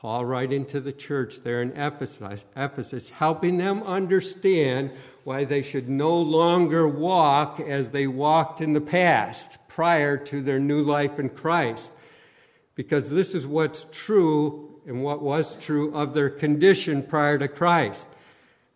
Paul 0.01 0.25
writing 0.25 0.65
to 0.65 0.79
the 0.79 0.91
church 0.91 1.43
there 1.43 1.61
in 1.61 1.73
Ephesus, 1.73 2.43
Ephesus, 2.55 3.11
helping 3.11 3.59
them 3.59 3.83
understand 3.83 4.89
why 5.25 5.43
they 5.43 5.61
should 5.61 5.87
no 5.87 6.17
longer 6.17 6.87
walk 6.87 7.59
as 7.59 7.91
they 7.91 8.07
walked 8.07 8.61
in 8.61 8.73
the 8.73 8.81
past 8.81 9.59
prior 9.67 10.17
to 10.17 10.41
their 10.41 10.59
new 10.59 10.81
life 10.81 11.19
in 11.19 11.29
Christ. 11.29 11.91
Because 12.73 13.11
this 13.11 13.35
is 13.35 13.45
what's 13.45 13.85
true 13.91 14.81
and 14.87 15.03
what 15.03 15.21
was 15.21 15.55
true 15.57 15.93
of 15.93 16.15
their 16.15 16.31
condition 16.31 17.03
prior 17.03 17.37
to 17.37 17.47
Christ. 17.47 18.07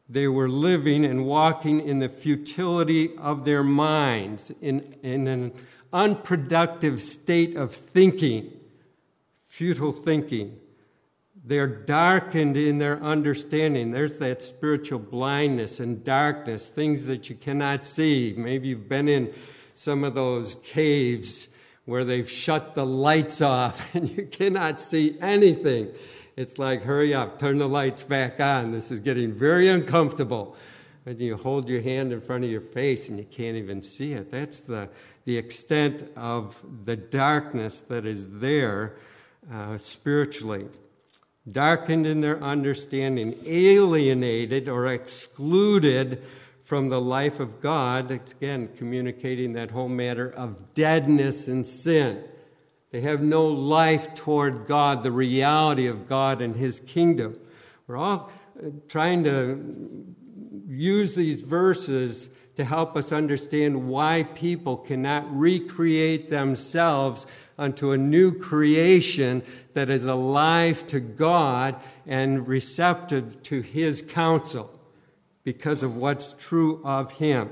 They 0.08 0.28
were 0.28 0.48
living 0.48 1.04
and 1.06 1.26
walking 1.26 1.82
in 1.82 1.98
the 1.98 2.10
futility 2.10 3.18
of 3.18 3.46
their 3.46 3.64
minds, 3.64 4.52
in, 4.62 4.96
in 5.02 5.26
an 5.26 5.54
unproductive 5.92 7.02
state 7.02 7.56
of 7.56 7.74
thinking, 7.74 8.54
futile 9.48 9.92
thinking. 9.92 10.60
They're 11.48 11.68
darkened 11.68 12.58
in 12.58 12.80
their 12.80 13.02
understanding. 13.04 13.92
There's 13.92 14.18
that 14.18 14.42
spiritual 14.42 14.98
blindness 14.98 15.80
and 15.80 16.04
darkness, 16.04 16.68
things 16.68 17.06
that 17.06 17.30
you 17.30 17.36
cannot 17.36 17.86
see. 17.86 18.34
Maybe 18.36 18.70
you've 18.70 18.90
been 18.90 19.08
in 19.08 19.32
some 19.76 20.04
of 20.04 20.16
those 20.16 20.56
caves 20.64 21.48
where 21.86 22.04
they've 22.04 22.30
shut 22.30 22.74
the 22.74 22.86
lights 22.86 23.42
off 23.42 23.80
and 23.96 24.10
you 24.10 24.26
cannot 24.26 24.82
see 24.82 25.18
anything. 25.22 25.90
It's 26.36 26.58
like, 26.58 26.82
hurry 26.82 27.14
up, 27.14 27.38
turn 27.38 27.60
the 27.60 27.70
lights 27.70 28.02
back 28.02 28.40
on. 28.40 28.72
This 28.72 28.90
is 28.90 29.00
getting 29.00 29.32
very 29.32 29.70
uncomfortable. 29.70 30.56
And 31.06 31.20
you 31.20 31.38
hold 31.38 31.70
your 31.70 31.82
hand 31.82 32.12
in 32.12 32.22
front 32.22 32.44
of 32.44 32.50
your 32.50 32.62
face 32.62 33.10
and 33.10 33.20
you 33.20 33.26
can't 33.26 33.56
even 33.56 33.84
see 33.84 34.14
it. 34.14 34.32
That's 34.32 34.62
the, 34.62 34.90
the 35.26 35.38
extent 35.38 36.10
of 36.16 36.60
the 36.86 36.96
darkness 36.96 37.82
that 37.82 38.08
is 38.08 38.26
there 38.40 38.96
uh, 39.54 39.78
spiritually. 39.78 40.66
Darkened 41.52 42.08
in 42.08 42.22
their 42.22 42.42
understanding, 42.44 43.36
alienated 43.46 44.68
or 44.68 44.88
excluded 44.88 46.24
from 46.64 46.90
the 46.90 47.00
life 47.00 47.40
of 47.40 47.62
God. 47.62 48.10
It's 48.10 48.32
again 48.32 48.70
communicating 48.78 49.54
that 49.54 49.70
whole 49.70 49.88
matter 49.88 50.32
of 50.32 50.74
deadness 50.74 51.48
and 51.48 51.66
sin. 51.66 52.24
They 52.92 53.02
have 53.02 53.22
no 53.22 53.46
life 53.46 54.16
toward 54.16 54.66
God, 54.68 55.04
the 55.04 55.12
reality 55.12 55.88
of 55.88 56.10
God 56.10 56.42
and 56.42 56.56
His 56.56 56.80
kingdom. 56.80 57.38
We're 57.88 57.98
all 57.98 58.32
uh, 58.58 58.70
trying 58.88 59.24
to 59.26 60.16
use 60.68 61.14
these 61.14 61.42
verses 61.42 62.30
to 62.56 62.64
help 62.64 62.96
us 62.96 63.12
understand 63.12 63.88
why 63.88 64.24
people 64.24 64.78
cannot 64.78 65.26
recreate 65.38 66.30
themselves 66.30 67.28
unto 67.58 67.92
a 67.92 67.98
new 67.98 68.34
creation 68.34 69.42
that 69.74 69.90
is 69.90 70.06
alive 70.06 70.86
to 70.88 71.00
God 71.00 71.76
and 72.06 72.48
receptive 72.48 73.42
to 73.44 73.62
His 73.62 74.02
counsel 74.02 74.80
because 75.44 75.84
of 75.84 75.96
what's 75.96 76.34
true 76.34 76.82
of 76.84 77.14
Him, 77.14 77.50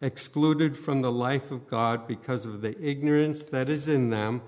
excluded 0.00 0.76
from 0.76 1.02
the 1.02 1.12
life 1.12 1.50
of 1.50 1.68
God 1.68 2.08
because 2.08 2.46
of 2.46 2.60
the 2.62 2.80
ignorance 2.82 3.42
that 3.44 3.68
is 3.68 3.88
in 3.88 4.10
them 4.10 4.42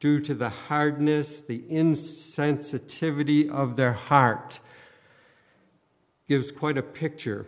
due 0.00 0.18
to 0.20 0.34
the 0.34 0.48
hardness, 0.48 1.40
the 1.40 1.60
insensitivity 1.70 3.48
of 3.50 3.76
their 3.76 3.92
heart. 3.92 4.60
Gives 6.28 6.50
quite 6.50 6.78
a 6.78 6.82
picture 6.82 7.46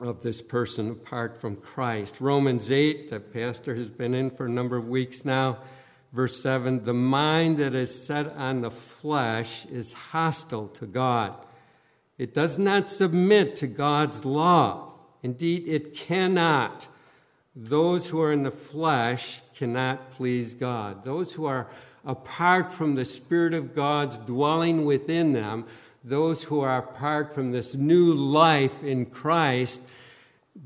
of 0.00 0.22
this 0.22 0.42
person 0.42 0.90
apart 0.90 1.40
from 1.40 1.56
Christ. 1.56 2.20
Romans 2.20 2.70
8, 2.70 3.10
the 3.10 3.20
pastor 3.20 3.74
has 3.74 3.88
been 3.88 4.14
in 4.14 4.30
for 4.30 4.46
a 4.46 4.50
number 4.50 4.76
of 4.76 4.88
weeks 4.88 5.24
now. 5.24 5.58
Verse 6.12 6.40
7 6.42 6.84
The 6.84 6.94
mind 6.94 7.58
that 7.58 7.74
is 7.74 8.06
set 8.06 8.32
on 8.32 8.60
the 8.60 8.70
flesh 8.70 9.66
is 9.66 9.92
hostile 9.92 10.68
to 10.68 10.86
God. 10.86 11.34
It 12.18 12.34
does 12.34 12.58
not 12.58 12.90
submit 12.90 13.56
to 13.56 13.66
God's 13.66 14.24
law. 14.24 14.92
Indeed, 15.22 15.64
it 15.66 15.94
cannot. 15.94 16.88
Those 17.54 18.08
who 18.08 18.20
are 18.20 18.32
in 18.32 18.42
the 18.42 18.50
flesh 18.50 19.40
cannot 19.54 20.12
please 20.12 20.54
God. 20.54 21.04
Those 21.04 21.32
who 21.32 21.46
are 21.46 21.68
apart 22.04 22.72
from 22.72 22.94
the 22.94 23.04
Spirit 23.04 23.54
of 23.54 23.74
God's 23.74 24.16
dwelling 24.18 24.84
within 24.84 25.32
them, 25.32 25.66
those 26.06 26.44
who 26.44 26.60
are 26.60 26.78
apart 26.78 27.34
from 27.34 27.50
this 27.50 27.74
new 27.74 28.14
life 28.14 28.84
in 28.84 29.06
Christ, 29.06 29.80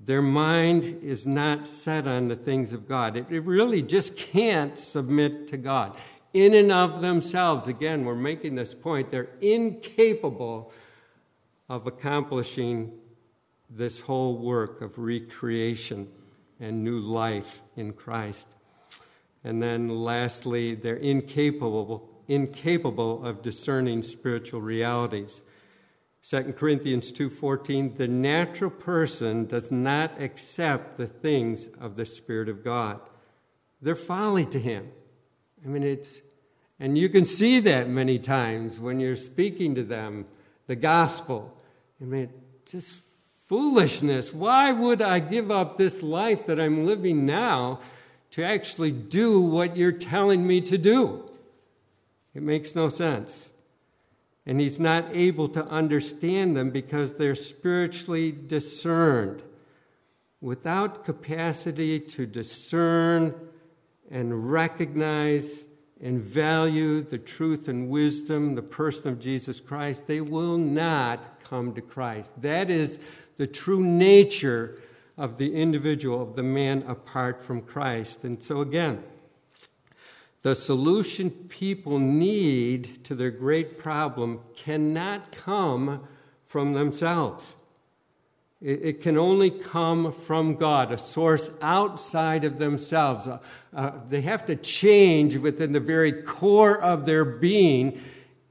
their 0.04 0.20
mind 0.20 0.84
is 1.02 1.26
not 1.26 1.66
set 1.66 2.06
on 2.06 2.28
the 2.28 2.36
things 2.36 2.74
of 2.74 2.86
God. 2.86 3.16
It, 3.16 3.26
it, 3.30 3.40
really 3.40 3.80
just 3.80 4.18
can't 4.18 4.76
submit 4.76 5.48
to 5.48 5.56
God. 5.56 5.96
In 6.34 6.52
and 6.52 6.70
of 6.70 7.00
themselves, 7.00 7.68
again, 7.68 8.04
we're 8.04 8.14
making 8.14 8.54
this 8.54 8.74
point, 8.74 9.10
they're 9.10 9.30
incapable 9.40 10.72
of 11.70 11.86
accomplishing 11.86 12.92
this 13.70 13.98
whole 13.98 14.36
work 14.36 14.82
of 14.82 14.98
recreation 14.98 16.06
and 16.60 16.84
new 16.84 17.00
life 17.00 17.62
in 17.76 17.94
Christ. 17.94 18.46
And 19.42 19.62
then 19.62 19.88
lastly, 19.88 20.74
they're 20.74 20.96
incapable, 20.96 22.09
incapable 22.30 23.24
of 23.26 23.42
discerning 23.42 24.02
spiritual 24.04 24.60
realities. 24.60 25.42
2 26.22 26.54
Corinthians 26.56 27.10
2:14 27.10 27.96
The 27.96 28.06
natural 28.06 28.70
person 28.70 29.46
does 29.46 29.72
not 29.72 30.20
accept 30.20 30.96
the 30.96 31.08
things 31.08 31.68
of 31.80 31.96
the 31.96 32.06
spirit 32.06 32.48
of 32.48 32.62
God. 32.62 33.00
They're 33.82 33.96
folly 33.96 34.46
to 34.46 34.60
him. 34.60 34.92
I 35.64 35.68
mean 35.68 35.82
it's 35.82 36.20
and 36.78 36.96
you 36.96 37.08
can 37.08 37.24
see 37.24 37.58
that 37.60 37.88
many 37.88 38.18
times 38.18 38.78
when 38.78 39.00
you're 39.00 39.16
speaking 39.16 39.74
to 39.74 39.82
them 39.82 40.26
the 40.68 40.76
gospel. 40.76 41.52
I 42.00 42.04
mean 42.04 42.30
just 42.64 42.96
foolishness. 43.46 44.32
Why 44.32 44.70
would 44.70 45.02
I 45.02 45.18
give 45.18 45.50
up 45.50 45.76
this 45.76 46.00
life 46.00 46.46
that 46.46 46.60
I'm 46.60 46.86
living 46.86 47.26
now 47.26 47.80
to 48.32 48.44
actually 48.44 48.92
do 48.92 49.40
what 49.40 49.76
you're 49.76 49.90
telling 49.90 50.46
me 50.46 50.60
to 50.60 50.78
do? 50.78 51.29
It 52.34 52.42
makes 52.42 52.74
no 52.74 52.88
sense. 52.88 53.48
And 54.46 54.60
he's 54.60 54.80
not 54.80 55.04
able 55.12 55.48
to 55.48 55.64
understand 55.66 56.56
them 56.56 56.70
because 56.70 57.14
they're 57.14 57.34
spiritually 57.34 58.32
discerned. 58.32 59.42
Without 60.40 61.04
capacity 61.04 62.00
to 62.00 62.26
discern 62.26 63.34
and 64.10 64.50
recognize 64.50 65.66
and 66.02 66.20
value 66.20 67.02
the 67.02 67.18
truth 67.18 67.68
and 67.68 67.90
wisdom, 67.90 68.54
the 68.54 68.62
person 68.62 69.10
of 69.10 69.20
Jesus 69.20 69.60
Christ, 69.60 70.06
they 70.06 70.22
will 70.22 70.56
not 70.56 71.40
come 71.44 71.74
to 71.74 71.82
Christ. 71.82 72.32
That 72.40 72.70
is 72.70 72.98
the 73.36 73.46
true 73.46 73.84
nature 73.84 74.80
of 75.18 75.36
the 75.36 75.54
individual, 75.54 76.22
of 76.22 76.36
the 76.36 76.42
man 76.42 76.82
apart 76.88 77.44
from 77.44 77.60
Christ. 77.60 78.24
And 78.24 78.42
so, 78.42 78.62
again, 78.62 79.02
the 80.42 80.54
solution 80.54 81.30
people 81.30 81.98
need 81.98 83.04
to 83.04 83.14
their 83.14 83.30
great 83.30 83.78
problem 83.78 84.40
cannot 84.56 85.32
come 85.32 86.06
from 86.46 86.72
themselves. 86.72 87.56
It, 88.62 89.00
can 89.00 89.16
only 89.16 89.50
come 89.50 90.12
from 90.12 90.56
God, 90.56 90.92
a 90.92 90.98
source 90.98 91.50
outside 91.62 92.44
of 92.44 92.58
themselves. 92.58 93.26
Uh, 93.26 93.38
uh, 93.74 93.92
they 94.10 94.20
have 94.20 94.44
to 94.46 94.56
change 94.56 95.36
within 95.36 95.72
the 95.72 95.80
very 95.80 96.12
core 96.12 96.78
of 96.78 97.06
their 97.06 97.24
being 97.24 97.98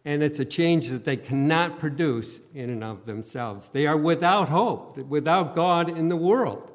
and 0.05 0.23
it's 0.23 0.39
a 0.39 0.45
change 0.45 0.89
that 0.89 1.03
they 1.03 1.17
cannot 1.17 1.77
produce 1.77 2.39
in 2.55 2.69
and 2.69 2.83
of 2.83 3.05
themselves. 3.05 3.69
They 3.69 3.85
are 3.85 3.97
without 3.97 4.49
hope, 4.49 4.97
without 4.97 5.55
God 5.55 5.89
in 5.89 6.09
the 6.09 6.15
world, 6.15 6.71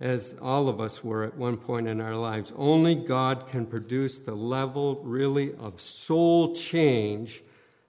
as 0.00 0.36
all 0.42 0.68
of 0.68 0.80
us 0.80 1.02
were 1.02 1.24
at 1.24 1.36
one 1.36 1.56
point 1.56 1.88
in 1.88 2.00
our 2.00 2.16
lives. 2.16 2.52
Only 2.56 2.94
God 2.94 3.48
can 3.48 3.66
produce 3.66 4.18
the 4.18 4.34
level, 4.34 5.00
really, 5.02 5.54
of 5.54 5.80
soul 5.80 6.54
change 6.54 7.42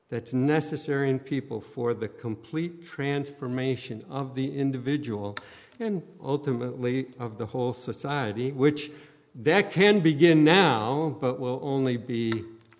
that's 0.10 0.34
necessary 0.34 1.10
in 1.10 1.20
people 1.20 1.60
for 1.60 1.94
the 1.94 2.08
complete 2.08 2.86
transformation 2.86 4.06
of 4.10 4.36
the 4.36 4.58
individual 4.58 5.36
and 5.80 6.02
ultimately 6.24 7.08
of 7.20 7.38
the 7.38 7.46
whole 7.46 7.74
society, 7.74 8.52
which 8.52 8.90
that 9.36 9.70
can 9.72 10.00
begin 10.00 10.44
now, 10.44 11.16
but 11.20 11.40
will 11.40 11.60
only 11.62 11.98
be 11.98 12.32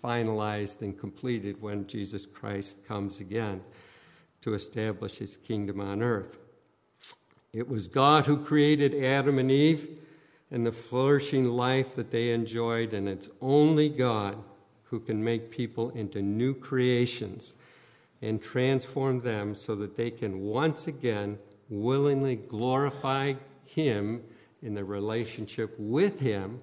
finalized 0.02 0.82
and 0.82 0.98
completed 0.98 1.60
when 1.60 1.86
Jesus 1.86 2.26
Christ 2.26 2.84
comes 2.86 3.20
again 3.20 3.60
to 4.40 4.54
establish 4.54 5.18
his 5.18 5.36
kingdom 5.36 5.80
on 5.80 6.02
earth. 6.02 6.38
It 7.52 7.68
was 7.68 7.88
God 7.88 8.26
who 8.26 8.44
created 8.44 8.94
Adam 8.94 9.38
and 9.38 9.50
Eve 9.50 10.00
and 10.50 10.66
the 10.66 10.72
flourishing 10.72 11.44
life 11.44 11.94
that 11.94 12.10
they 12.10 12.30
enjoyed, 12.30 12.92
and 12.92 13.08
it's 13.08 13.28
only 13.40 13.88
God 13.88 14.36
who 14.84 15.00
can 15.00 15.22
make 15.22 15.50
people 15.50 15.90
into 15.90 16.22
new 16.22 16.54
creations 16.54 17.54
and 18.22 18.42
transform 18.42 19.20
them 19.20 19.54
so 19.54 19.74
that 19.76 19.96
they 19.96 20.10
can 20.10 20.40
once 20.40 20.86
again 20.86 21.38
willingly 21.68 22.36
glorify 22.36 23.34
Him 23.64 24.22
in 24.62 24.74
the 24.74 24.84
relationship 24.84 25.74
with 25.78 26.18
Him 26.20 26.60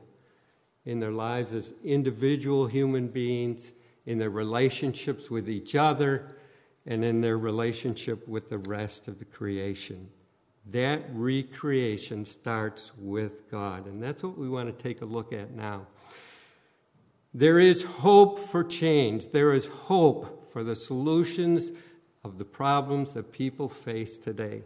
in 0.86 1.00
their 1.00 1.12
lives 1.12 1.54
as 1.54 1.74
individual 1.84 2.68
human 2.68 3.08
beings, 3.08 3.74
in 4.06 4.20
their 4.20 4.30
relationships 4.30 5.32
with 5.32 5.50
each 5.50 5.76
other, 5.76 6.36
and 6.86 7.04
in 7.04 7.22
their 7.22 7.40
relationship 7.40 8.28
with 8.28 8.50
the 8.50 8.60
rest 8.60 9.08
of 9.08 9.18
the 9.18 9.26
creation. 9.26 10.08
That 10.72 11.04
recreation 11.12 12.26
starts 12.26 12.92
with 12.98 13.50
God, 13.52 13.86
and 13.86 14.02
that's 14.02 14.24
what 14.24 14.38
we 14.38 14.50
want 14.50 14.76
to 14.76 14.84
take 14.84 15.02
a 15.02 15.06
look 15.06 15.32
at 15.32 15.52
now. 15.52 15.88
There 17.34 17.60
is 17.60 17.84
hope 17.84 18.40
for 18.40 18.64
change. 18.64 19.32
There 19.32 19.54
is 19.54 19.68
hope 19.68 20.52
for 20.52 20.64
the 20.64 20.76
solutions 20.76 21.72
of 22.24 22.38
the 22.38 22.46
problems 22.46 23.14
that 23.14 23.32
people 23.32 23.70
face 23.70 24.18
today. 24.18 24.64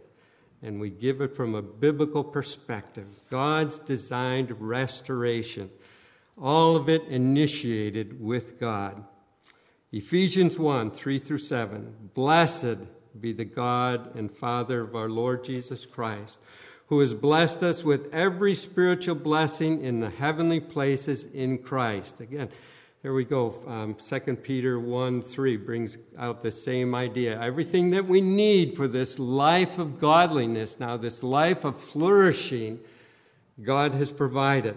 And 0.62 0.80
we 0.80 0.90
give 0.90 1.20
it 1.20 1.34
from 1.34 1.54
a 1.54 1.62
biblical 1.62 2.22
perspective. 2.22 3.06
God's 3.28 3.78
designed 3.78 4.52
restoration 4.60 5.70
all 6.40 6.74
of 6.74 6.88
it 6.88 7.04
initiated 7.08 8.20
with 8.20 8.58
God. 8.58 9.04
Ephesians 9.92 10.58
1 10.58 10.90
3 10.90 11.18
through 11.18 11.38
7. 11.38 12.10
Blessed 12.14 12.78
be 13.18 13.32
the 13.32 13.44
God 13.44 14.14
and 14.14 14.30
Father 14.30 14.82
of 14.82 14.94
our 14.94 15.08
Lord 15.08 15.44
Jesus 15.44 15.86
Christ, 15.86 16.38
who 16.88 17.00
has 17.00 17.14
blessed 17.14 17.62
us 17.62 17.82
with 17.82 18.12
every 18.12 18.54
spiritual 18.54 19.14
blessing 19.14 19.82
in 19.82 20.00
the 20.00 20.10
heavenly 20.10 20.60
places 20.60 21.24
in 21.32 21.58
Christ. 21.58 22.20
Again, 22.20 22.48
here 23.02 23.14
we 23.14 23.24
go. 23.24 23.54
Um, 23.66 23.94
2 23.94 24.36
Peter 24.36 24.78
1 24.78 25.22
3 25.22 25.56
brings 25.56 25.96
out 26.18 26.42
the 26.42 26.50
same 26.50 26.94
idea. 26.94 27.40
Everything 27.40 27.90
that 27.90 28.06
we 28.06 28.20
need 28.20 28.74
for 28.74 28.86
this 28.86 29.18
life 29.18 29.78
of 29.78 29.98
godliness, 29.98 30.78
now, 30.78 30.98
this 30.98 31.22
life 31.22 31.64
of 31.64 31.80
flourishing, 31.80 32.78
God 33.62 33.92
has 33.94 34.12
provided. 34.12 34.76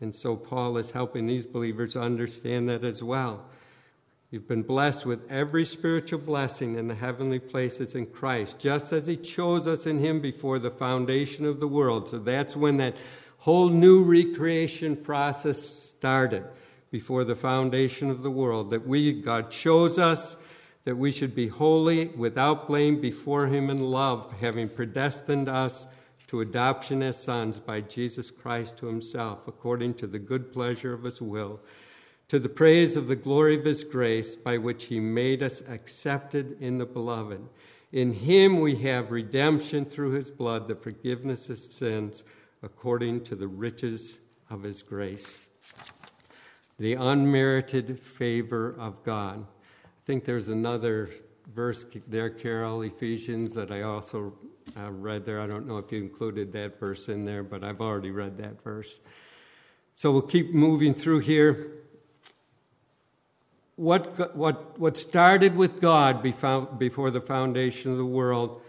And 0.00 0.14
so 0.14 0.34
Paul 0.34 0.78
is 0.78 0.90
helping 0.90 1.26
these 1.26 1.46
believers 1.46 1.94
understand 1.94 2.68
that 2.68 2.84
as 2.84 3.02
well. 3.02 3.44
You've 4.32 4.46
been 4.46 4.62
blessed 4.62 5.06
with 5.06 5.28
every 5.28 5.64
spiritual 5.64 6.20
blessing 6.20 6.76
in 6.76 6.86
the 6.86 6.94
heavenly 6.94 7.40
places 7.40 7.96
in 7.96 8.06
Christ, 8.06 8.60
just 8.60 8.92
as 8.92 9.08
He 9.08 9.16
chose 9.16 9.66
us 9.66 9.86
in 9.86 9.98
Him 9.98 10.20
before 10.20 10.60
the 10.60 10.70
foundation 10.70 11.44
of 11.44 11.58
the 11.58 11.66
world. 11.66 12.08
So 12.08 12.20
that's 12.20 12.54
when 12.54 12.76
that 12.76 12.94
whole 13.38 13.68
new 13.68 14.04
recreation 14.04 14.94
process 14.94 15.60
started, 15.60 16.44
before 16.92 17.24
the 17.24 17.34
foundation 17.34 18.08
of 18.08 18.22
the 18.22 18.30
world. 18.30 18.70
That 18.70 18.86
we, 18.86 19.12
God 19.20 19.50
chose 19.50 19.98
us, 19.98 20.36
that 20.84 20.96
we 20.96 21.10
should 21.10 21.34
be 21.34 21.48
holy, 21.48 22.06
without 22.06 22.68
blame 22.68 23.00
before 23.00 23.48
Him 23.48 23.68
in 23.68 23.78
love, 23.78 24.32
having 24.40 24.68
predestined 24.68 25.48
us 25.48 25.88
to 26.28 26.40
adoption 26.40 27.02
as 27.02 27.20
sons 27.20 27.58
by 27.58 27.80
Jesus 27.80 28.30
Christ 28.30 28.78
to 28.78 28.86
Himself, 28.86 29.48
according 29.48 29.94
to 29.94 30.06
the 30.06 30.20
good 30.20 30.52
pleasure 30.52 30.92
of 30.92 31.02
His 31.02 31.20
will, 31.20 31.58
to 32.30 32.38
the 32.38 32.48
praise 32.48 32.96
of 32.96 33.08
the 33.08 33.16
glory 33.16 33.58
of 33.58 33.64
His 33.64 33.82
grace, 33.82 34.36
by 34.36 34.56
which 34.56 34.84
He 34.84 35.00
made 35.00 35.42
us 35.42 35.62
accepted 35.68 36.56
in 36.60 36.78
the 36.78 36.86
Beloved. 36.86 37.40
In 37.90 38.12
Him 38.12 38.60
we 38.60 38.76
have 38.76 39.10
redemption 39.10 39.84
through 39.84 40.12
His 40.12 40.30
blood, 40.30 40.68
the 40.68 40.76
forgiveness 40.76 41.50
of 41.50 41.58
sins, 41.58 42.22
according 42.62 43.24
to 43.24 43.34
the 43.34 43.48
riches 43.48 44.20
of 44.48 44.62
His 44.62 44.80
grace. 44.80 45.40
The 46.78 46.94
unmerited 46.94 47.98
favor 47.98 48.76
of 48.78 49.02
God 49.02 49.44
I 49.84 50.06
think 50.06 50.24
there's 50.24 50.48
another 50.48 51.10
verse 51.52 51.84
there, 52.06 52.30
Carol, 52.30 52.82
Ephesians, 52.82 53.54
that 53.54 53.72
I 53.72 53.82
also 53.82 54.32
uh, 54.76 54.90
read 54.90 55.26
there. 55.26 55.40
I 55.40 55.48
don't 55.48 55.66
know 55.66 55.78
if 55.78 55.90
you 55.90 55.98
included 55.98 56.52
that 56.52 56.78
verse 56.78 57.08
in 57.08 57.24
there, 57.24 57.42
but 57.42 57.64
I've 57.64 57.80
already 57.80 58.12
read 58.12 58.38
that 58.38 58.62
verse. 58.62 59.00
So 59.94 60.12
we'll 60.12 60.22
keep 60.22 60.54
moving 60.54 60.94
through 60.94 61.20
here. 61.20 61.80
What, 63.80 64.36
what, 64.36 64.78
what 64.78 64.98
started 64.98 65.56
with 65.56 65.80
God 65.80 66.22
before 66.22 67.10
the 67.10 67.22
foundation 67.22 67.90
of 67.90 67.96
the 67.96 68.04
world 68.04 68.60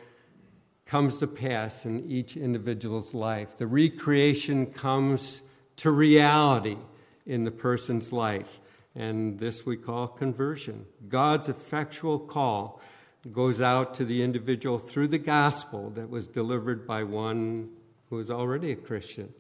comes 0.86 1.18
to 1.18 1.28
pass 1.28 1.86
in 1.86 2.10
each 2.10 2.38
individual's 2.38 3.14
life. 3.14 3.58
The 3.58 3.68
recreation 3.68 4.68
comes 4.68 5.42
to 5.76 5.92
reality 5.92 6.78
in 7.26 7.44
the 7.44 7.52
person's 7.52 8.14
life 8.14 8.62
and 8.96 9.38
this 9.38 9.66
we 9.66 9.76
call 9.76 10.08
conversion. 10.08 10.86
God's 11.10 11.50
effectual 11.50 12.18
call 12.18 12.80
goes 13.34 13.60
out 13.60 13.94
to 13.96 14.06
the 14.06 14.24
individual 14.24 14.78
through 14.78 15.10
the 15.10 15.18
gospel 15.18 15.90
that 15.90 16.10
was 16.10 16.26
delivered 16.26 16.88
by 16.88 17.04
one 17.04 17.68
who 18.10 18.16
was 18.16 18.32
already 18.32 18.72
a 18.72 18.78
Christian. 18.78 19.34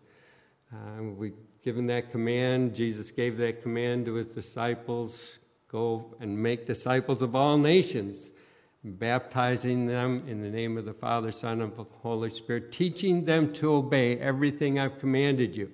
Uh, 0.73 1.03
we 1.03 1.31
given 1.63 1.87
that 1.87 2.11
command, 2.11 2.75
Jesus 2.75 3.09
gave 3.09 3.37
that 3.37 3.61
command 3.61 4.05
to 4.07 4.15
his 4.15 4.27
disciples 4.27 5.37
go 5.71 6.13
and 6.19 6.37
make 6.37 6.65
disciples 6.65 7.21
of 7.21 7.35
all 7.35 7.57
nations, 7.57 8.31
baptizing 8.83 9.85
them 9.85 10.23
in 10.27 10.41
the 10.41 10.49
name 10.49 10.77
of 10.77 10.85
the 10.85 10.93
Father, 10.93 11.31
Son, 11.31 11.61
and 11.61 11.71
Holy 12.01 12.29
Spirit, 12.29 12.71
teaching 12.71 13.23
them 13.23 13.53
to 13.53 13.73
obey 13.73 14.17
everything 14.17 14.79
I've 14.79 14.99
commanded 14.99 15.55
you. 15.55 15.71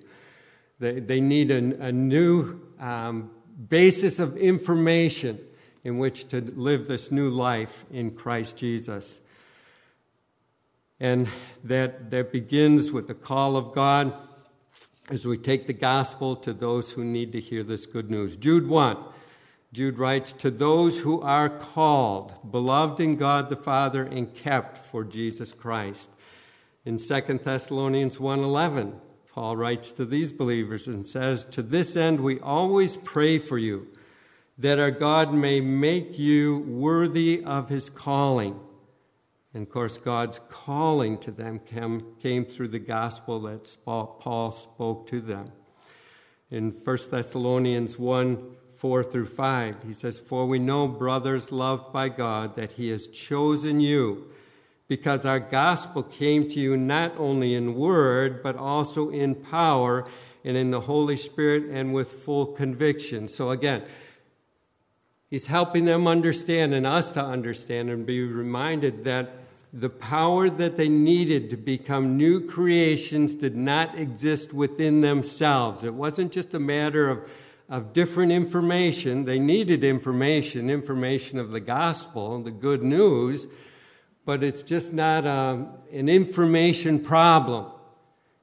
They, 0.78 1.00
they 1.00 1.20
need 1.20 1.50
a, 1.50 1.86
a 1.86 1.90
new 1.92 2.60
um, 2.78 3.30
basis 3.68 4.20
of 4.20 4.36
information 4.36 5.40
in 5.82 5.98
which 5.98 6.28
to 6.28 6.40
live 6.40 6.86
this 6.86 7.10
new 7.10 7.28
life 7.28 7.84
in 7.90 8.12
Christ 8.12 8.56
Jesus. 8.56 9.20
And 11.00 11.28
that, 11.64 12.10
that 12.10 12.30
begins 12.30 12.92
with 12.92 13.08
the 13.08 13.14
call 13.14 13.56
of 13.56 13.72
God 13.74 14.12
as 15.10 15.26
we 15.26 15.38
take 15.38 15.66
the 15.66 15.72
gospel 15.72 16.36
to 16.36 16.52
those 16.52 16.92
who 16.92 17.04
need 17.04 17.32
to 17.32 17.40
hear 17.40 17.64
this 17.64 17.86
good 17.86 18.10
news. 18.10 18.36
Jude 18.36 18.68
1. 18.68 18.96
Jude 19.72 19.98
writes, 19.98 20.32
To 20.32 20.50
those 20.50 21.00
who 21.00 21.20
are 21.20 21.48
called, 21.48 22.50
beloved 22.50 23.00
in 23.00 23.16
God 23.16 23.50
the 23.50 23.56
Father, 23.56 24.02
and 24.04 24.34
kept 24.34 24.78
for 24.78 25.04
Jesus 25.04 25.52
Christ. 25.52 26.10
In 26.84 26.98
2 26.98 27.44
Thessalonians 27.44 28.18
1:11, 28.18 28.94
Paul 29.32 29.56
writes 29.56 29.92
to 29.92 30.04
these 30.06 30.32
believers 30.32 30.88
and 30.88 31.06
says, 31.06 31.44
To 31.44 31.62
this 31.62 31.96
end 31.96 32.20
we 32.20 32.40
always 32.40 32.96
pray 32.96 33.38
for 33.38 33.58
you, 33.58 33.86
that 34.56 34.78
our 34.78 34.90
God 34.90 35.34
may 35.34 35.60
make 35.60 36.18
you 36.18 36.60
worthy 36.60 37.44
of 37.44 37.68
his 37.68 37.90
calling. 37.90 38.58
And 39.52 39.66
of 39.66 39.72
course, 39.72 39.98
God's 39.98 40.40
calling 40.48 41.18
to 41.18 41.30
them 41.30 41.60
came, 41.60 42.16
came 42.22 42.44
through 42.44 42.68
the 42.68 42.78
gospel 42.78 43.40
that 43.42 43.76
Paul 43.84 44.50
spoke 44.50 45.06
to 45.08 45.20
them. 45.20 45.52
In 46.50 46.70
1 46.70 46.98
Thessalonians 47.10 47.98
1 47.98 48.56
4 48.78 49.04
through 49.04 49.26
5, 49.26 49.76
he 49.86 49.92
says, 49.92 50.18
For 50.18 50.46
we 50.46 50.58
know, 50.58 50.88
brothers 50.88 51.52
loved 51.52 51.92
by 51.92 52.08
God, 52.08 52.56
that 52.56 52.72
he 52.72 52.88
has 52.88 53.08
chosen 53.08 53.80
you 53.80 54.30
because 54.86 55.26
our 55.26 55.40
gospel 55.40 56.02
came 56.02 56.48
to 56.48 56.60
you 56.60 56.76
not 56.76 57.12
only 57.18 57.54
in 57.54 57.74
word, 57.74 58.42
but 58.42 58.56
also 58.56 59.10
in 59.10 59.34
power 59.34 60.06
and 60.44 60.56
in 60.56 60.70
the 60.70 60.80
Holy 60.80 61.16
Spirit 61.16 61.64
and 61.64 61.92
with 61.92 62.10
full 62.10 62.46
conviction. 62.46 63.28
So 63.28 63.50
again, 63.50 63.82
he's 65.28 65.46
helping 65.46 65.84
them 65.84 66.06
understand 66.06 66.72
and 66.72 66.86
us 66.86 67.10
to 67.12 67.22
understand 67.22 67.90
and 67.90 68.06
be 68.06 68.22
reminded 68.22 69.04
that 69.04 69.30
the 69.72 69.90
power 69.90 70.48
that 70.48 70.78
they 70.78 70.88
needed 70.88 71.50
to 71.50 71.56
become 71.56 72.16
new 72.16 72.40
creations 72.46 73.34
did 73.34 73.54
not 73.54 73.98
exist 73.98 74.54
within 74.54 75.02
themselves. 75.02 75.84
It 75.84 75.92
wasn't 75.92 76.32
just 76.32 76.54
a 76.54 76.58
matter 76.58 77.10
of, 77.10 77.28
of 77.68 77.92
different 77.92 78.32
information. 78.32 79.24
They 79.24 79.38
needed 79.38 79.84
information, 79.84 80.70
information 80.70 81.38
of 81.38 81.50
the 81.50 81.60
gospel, 81.60 82.42
the 82.42 82.50
good 82.50 82.82
news 82.82 83.48
but 84.28 84.44
it's 84.44 84.60
just 84.60 84.92
not 84.92 85.24
a, 85.24 85.30
um, 85.30 85.72
an 85.90 86.06
information 86.06 87.00
problem. 87.00 87.64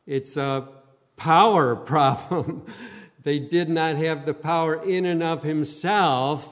It's 0.07 0.35
a 0.35 0.67
power 1.15 1.75
problem. 1.93 2.65
they 3.21 3.37
did 3.37 3.69
not 3.69 3.95
have 3.97 4.25
the 4.25 4.33
power 4.33 4.83
in 4.83 5.05
and 5.05 5.21
of 5.21 5.43
himself 5.43 6.49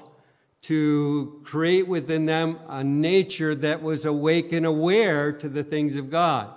to 0.61 1.41
create 1.43 1.87
within 1.87 2.27
them 2.27 2.59
a 2.67 2.83
nature 2.83 3.55
that 3.55 3.81
was 3.81 4.05
awake 4.05 4.53
and 4.53 4.67
aware 4.67 5.31
to 5.31 5.49
the 5.49 5.63
things 5.63 5.97
of 5.97 6.11
God. 6.11 6.53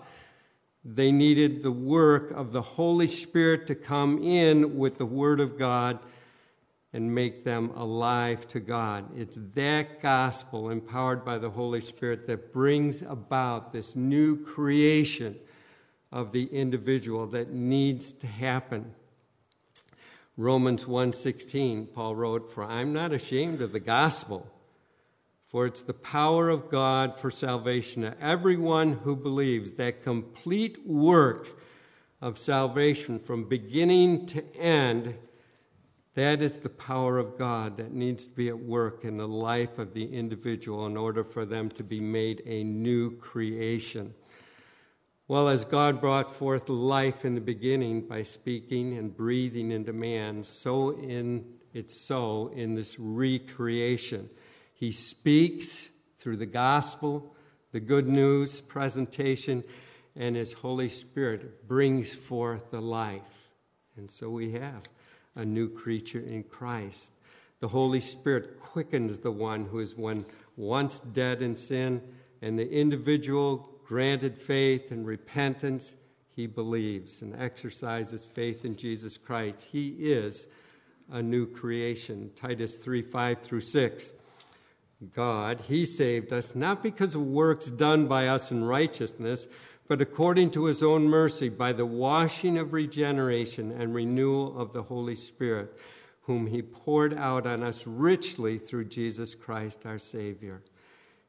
They 0.89 1.11
needed 1.11 1.63
the 1.63 1.73
work 1.73 2.31
of 2.31 2.53
the 2.53 2.63
Holy 2.63 3.09
Spirit 3.09 3.67
to 3.67 3.75
come 3.75 4.23
in 4.23 4.79
with 4.79 4.99
the 4.99 5.07
Word 5.07 5.41
of 5.41 5.59
God 5.59 5.99
and 6.93 7.13
make 7.13 7.43
them 7.43 7.73
alive 7.75 8.47
to 8.49 8.61
God. 8.61 9.05
It's 9.19 9.37
that 9.55 10.01
gospel, 10.01 10.71
empowered 10.71 11.25
by 11.25 11.39
the 11.39 11.51
Holy 11.51 11.81
Spirit, 11.81 12.29
that 12.29 12.53
brings 12.53 13.03
about 13.03 13.73
this 13.73 13.97
new 13.97 14.37
creation 14.37 15.35
of 16.13 16.31
the 16.31 16.45
individual 16.47 17.27
that 17.27 17.51
needs 17.51 18.13
to 18.13 18.29
happen. 18.29 18.95
Romans 20.37 20.85
1:16 20.85 21.87
Paul 21.95 22.15
wrote 22.15 22.49
for 22.49 22.63
I'm 22.63 22.93
not 22.93 23.13
ashamed 23.13 23.61
of 23.61 23.73
the 23.73 23.81
gospel 23.81 24.47
for 25.57 25.65
it's 25.65 25.81
the 25.81 25.95
power 25.95 26.51
of 26.51 26.69
God 26.69 27.19
for 27.19 27.31
salvation 27.31 28.03
to 28.03 28.15
everyone 28.23 28.93
who 28.93 29.17
believes 29.17 29.73
that 29.73 30.03
complete 30.03 30.87
work 30.87 31.59
of 32.21 32.37
salvation 32.37 33.19
from 33.19 33.49
beginning 33.49 34.27
to 34.27 34.45
end 34.55 35.15
that 36.13 36.43
is 36.43 36.59
the 36.59 36.69
power 36.69 37.17
of 37.17 37.39
God 37.39 37.79
that 37.79 37.91
needs 37.91 38.27
to 38.27 38.35
be 38.35 38.49
at 38.49 38.59
work 38.59 39.03
in 39.07 39.17
the 39.17 39.27
life 39.27 39.79
of 39.79 39.95
the 39.95 40.05
individual 40.05 40.85
in 40.85 40.95
order 40.95 41.25
for 41.25 41.47
them 41.47 41.71
to 41.71 41.83
be 41.83 42.01
made 42.01 42.43
a 42.45 42.63
new 42.63 43.17
creation. 43.17 44.13
Well, 45.27 45.49
as 45.49 45.65
God 45.65 46.03
brought 46.03 46.37
forth 46.37 46.69
life 46.69 47.25
in 47.25 47.35
the 47.35 47.41
beginning 47.41 48.03
by 48.07 48.25
speaking 48.25 48.99
and 48.99 49.17
breathing 49.17 49.71
into 49.71 49.95
man, 49.95 50.45
so 50.45 50.91
in 50.91 51.47
it's 51.73 51.99
so 51.99 52.51
in 52.55 52.75
this 52.75 52.99
recreation. 52.99 54.29
He 54.77 54.93
speaks 54.93 55.89
through 56.19 56.37
the 56.37 56.47
gospel, 56.47 57.35
the 57.73 57.81
good 57.81 58.07
news 58.07 58.61
presentation, 58.61 59.65
and 60.15 60.37
his 60.37 60.53
Holy 60.53 60.91
Spirit 60.91 61.67
brings 61.67 62.15
forth 62.15 62.71
the 62.71 62.81
life. 62.81 63.51
And 63.97 64.11
so 64.11 64.29
we 64.29 64.53
have 64.53 64.83
a 65.35 65.45
new 65.45 65.69
creature 65.69 66.21
in 66.21 66.43
Christ. 66.43 67.13
The 67.61 67.69
Holy 67.69 68.01
Spirit 68.01 68.61
quickens 68.61 69.19
the 69.19 69.31
one 69.31 69.65
who 69.65 69.79
is 69.79 69.97
one 69.97 70.27
once 70.57 71.01
dead 71.01 71.41
in 71.41 71.57
sin, 71.57 72.03
and 72.43 72.59
the 72.59 72.71
individual 72.71 73.71
granted 73.87 74.37
faith 74.37 74.91
and 74.91 75.07
repentance, 75.07 75.97
he 76.35 76.47
believes 76.47 77.23
and 77.23 77.35
exercises 77.41 78.27
faith 78.27 78.67
in 78.67 78.77
Jesus 78.77 79.17
Christ. 79.17 79.63
He 79.63 79.89
is 79.89 80.49
a 81.11 81.23
new 81.23 81.47
creation. 81.47 82.31
Titus 82.37 82.77
3 82.77 83.01
5 83.01 83.41
through 83.41 83.61
6. 83.63 84.13
God, 85.15 85.63
He 85.69 85.85
saved 85.85 86.33
us 86.33 86.55
not 86.55 86.83
because 86.83 87.15
of 87.15 87.23
works 87.23 87.67
done 87.67 88.07
by 88.07 88.29
us 88.29 88.51
in 88.51 88.65
righteousness, 88.65 89.47
but 89.89 90.01
according 90.01 90.51
to 90.51 90.65
his 90.65 90.83
own 90.83 91.05
mercy, 91.05 91.49
by 91.49 91.73
the 91.73 91.87
washing 91.87 92.59
of 92.59 92.73
regeneration 92.73 93.71
and 93.73 93.95
renewal 93.95 94.59
of 94.59 94.73
the 94.73 94.83
Holy 94.83 95.17
Spirit, 95.17 95.77
whom 96.23 96.47
he 96.47 96.61
poured 96.61 97.15
out 97.15 97.47
on 97.47 97.63
us 97.63 97.87
richly 97.87 98.59
through 98.59 98.87
Jesus 98.87 99.35
Christ 99.35 99.87
our 99.87 99.99
Savior. 99.99 100.63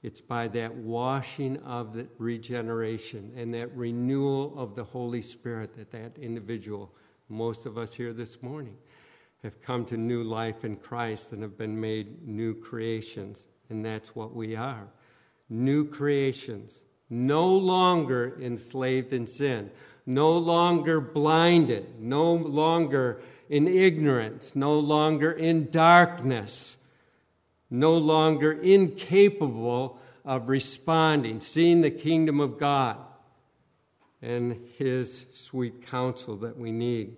It's 0.02 0.22
by 0.22 0.48
that 0.50 0.74
washing 0.76 1.58
of 1.58 1.94
the 1.94 2.08
regeneration 2.18 3.32
and 3.36 3.54
that 3.54 3.76
renewal 3.76 4.54
of 4.58 4.76
the 4.76 4.84
Holy 4.84 5.22
Spirit 5.22 5.76
that 5.76 5.92
that 5.92 6.18
individual, 6.18 6.92
most 7.30 7.66
of 7.66 7.78
us 7.78 7.94
here 7.94 8.14
this 8.14 8.42
morning, 8.42 8.78
have 9.44 9.62
come 9.62 9.86
to 9.86 9.98
new 9.98 10.24
life 10.24 10.66
in 10.66 10.76
Christ 10.76 11.32
and 11.32 11.44
have 11.44 11.58
been 11.58 11.80
made 11.80 12.28
new 12.28 12.56
creations. 12.56 13.46
And 13.70 13.84
that's 13.84 14.16
what 14.16 14.36
we 14.36 14.56
are. 14.56 14.88
New 15.50 15.86
creations, 15.86 16.80
no 17.10 17.48
longer 17.48 18.38
enslaved 18.42 19.14
in 19.14 19.28
sin, 19.28 19.72
no 20.06 20.38
longer 20.38 21.00
blinded, 21.00 22.00
no 22.00 22.34
longer 22.34 23.22
in 23.50 23.68
ignorance, 23.68 24.56
no 24.56 24.80
longer 24.80 25.32
in 25.32 25.70
darkness, 25.70 26.78
no 27.70 27.98
longer 27.98 28.52
incapable 28.52 30.00
of 30.26 30.50
responding, 30.50 31.40
seeing 31.40 31.82
the 31.82 31.92
kingdom 31.92 32.40
of 32.40 32.58
God 32.58 32.98
and 34.22 34.60
His 34.78 35.26
sweet 35.34 35.88
counsel 35.88 36.36
that 36.38 36.58
we 36.58 36.72
need. 36.72 37.16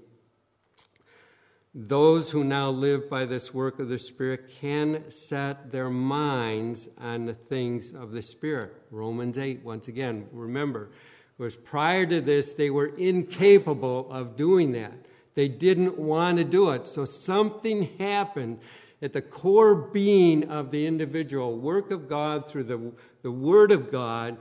Those 1.76 2.32
who 2.32 2.44
now 2.44 2.72
live 2.72 3.12
by 3.12 3.26
this 3.26 3.54
work 3.54 3.80
of 3.80 3.90
the 3.90 4.00
Spirit 4.00 4.50
can 4.60 5.04
set 5.12 5.72
their 5.72 5.92
minds 5.92 6.90
on 6.98 7.26
the 7.26 7.36
things 7.36 7.94
of 7.94 8.12
the 8.12 8.24
Spirit. 8.24 8.74
Romans 8.90 9.38
8, 9.38 9.64
once 9.64 9.88
again, 9.88 10.28
remember, 10.32 10.90
was 11.38 11.56
prior 11.56 12.08
to 12.08 12.22
this, 12.22 12.54
they 12.54 12.72
were 12.72 12.98
incapable 12.98 14.12
of 14.12 14.36
doing 14.36 14.72
that. 14.72 14.94
They 15.36 15.48
didn't 15.48 15.98
want 16.00 16.40
to 16.40 16.44
do 16.44 16.72
it. 16.72 16.88
So 16.88 17.06
something 17.06 17.84
happened 18.00 18.60
at 19.04 19.14
the 19.14 19.22
core 19.22 19.76
being 19.76 20.50
of 20.50 20.72
the 20.72 20.88
individual, 20.88 21.56
work 21.56 21.92
of 21.92 22.10
God 22.10 22.48
through 22.50 22.64
the, 22.64 22.92
the 23.22 23.32
Word 23.32 23.72
of 23.72 23.92
God, 23.92 24.38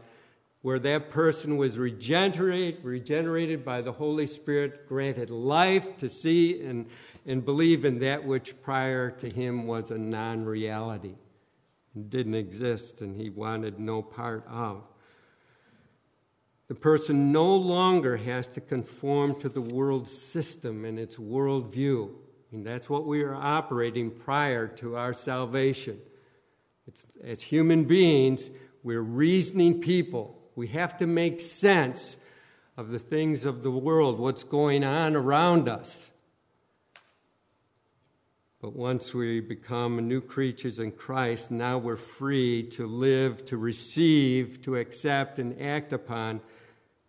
where 0.63 0.79
that 0.81 1.11
person 1.11 1.57
was 1.57 1.79
regenerated, 1.79 2.83
regenerated 2.83 3.65
by 3.65 3.83
the 3.83 3.93
Holy 3.93 4.27
Spirit, 4.27 4.89
granted 4.89 5.31
life 5.31 5.97
to 5.99 6.09
see 6.09 6.63
and, 6.63 6.87
and 7.29 7.45
believe 7.45 7.85
in 7.85 7.99
that 7.99 8.25
which 8.25 8.61
prior 8.63 9.11
to 9.11 9.29
him 9.29 9.67
was 9.67 9.91
a 9.91 9.99
non 9.99 10.47
reality, 10.47 11.15
didn't 12.09 12.35
exist, 12.35 13.03
and 13.03 13.21
he 13.21 13.29
wanted 13.29 13.79
no 13.79 14.01
part 14.01 14.47
of. 14.49 14.83
The 16.69 16.75
person 16.75 17.31
no 17.31 17.55
longer 17.55 18.17
has 18.17 18.49
to 18.49 18.63
conform 18.63 19.39
to 19.41 19.51
the 19.51 19.61
world 19.61 20.09
system 20.09 20.87
and 20.87 20.99
its 20.99 21.17
worldview. 21.17 22.15
And 22.51 22.65
that's 22.65 22.89
what 22.89 23.07
we 23.07 23.23
are 23.23 23.35
operating 23.35 24.11
prior 24.11 24.67
to 24.67 24.97
our 24.97 25.13
salvation. 25.13 25.99
It's, 26.87 27.07
as 27.23 27.43
human 27.43 27.85
beings, 27.85 28.49
we're 28.83 29.03
reasoning 29.03 29.81
people. 29.81 30.39
We 30.57 30.69
have 30.69 30.97
to 30.99 31.07
make 31.07 31.41
sense 31.41 32.17
of 32.79 32.89
the 32.89 32.99
things 32.99 33.45
of 33.45 33.63
the 33.63 33.71
world, 33.71 34.19
what's 34.19 34.45
going 34.45 34.83
on 34.83 35.15
around 35.15 35.69
us. 35.69 36.11
But 38.61 38.75
once 38.75 39.15
we 39.15 39.39
become 39.39 40.09
new 40.09 40.21
creatures 40.21 40.81
in 40.81 40.91
Christ, 40.91 41.53
now 41.53 41.79
we're 41.79 41.97
free 41.97 42.65
to 42.71 42.87
live, 42.87 43.45
to 43.47 43.57
receive, 43.57 44.61
to 44.63 44.77
accept, 44.77 45.39
and 45.39 45.61
act 45.63 45.93
upon 45.93 46.41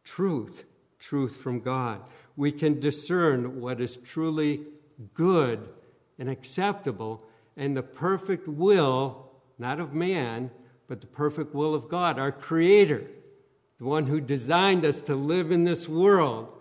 truth, 0.03 0.65
truth 0.99 1.37
from 1.37 1.59
God. 1.59 2.01
We 2.35 2.51
can 2.51 2.79
discern 2.79 3.61
what 3.61 3.81
is 3.81 3.97
truly 3.97 4.61
good 5.15 5.67
and 6.19 6.29
acceptable 6.29 7.25
and 7.57 7.75
the 7.75 7.83
perfect 7.83 8.47
will, 8.47 9.31
not 9.57 9.79
of 9.79 9.93
man, 9.93 10.51
but 10.87 11.01
the 11.01 11.07
perfect 11.07 11.55
will 11.55 11.73
of 11.73 11.89
God, 11.89 12.19
our 12.19 12.31
Creator, 12.31 13.03
the 13.79 13.85
one 13.85 14.05
who 14.05 14.21
designed 14.21 14.85
us 14.85 15.01
to 15.01 15.15
live 15.15 15.51
in 15.51 15.63
this 15.63 15.89
world, 15.89 16.58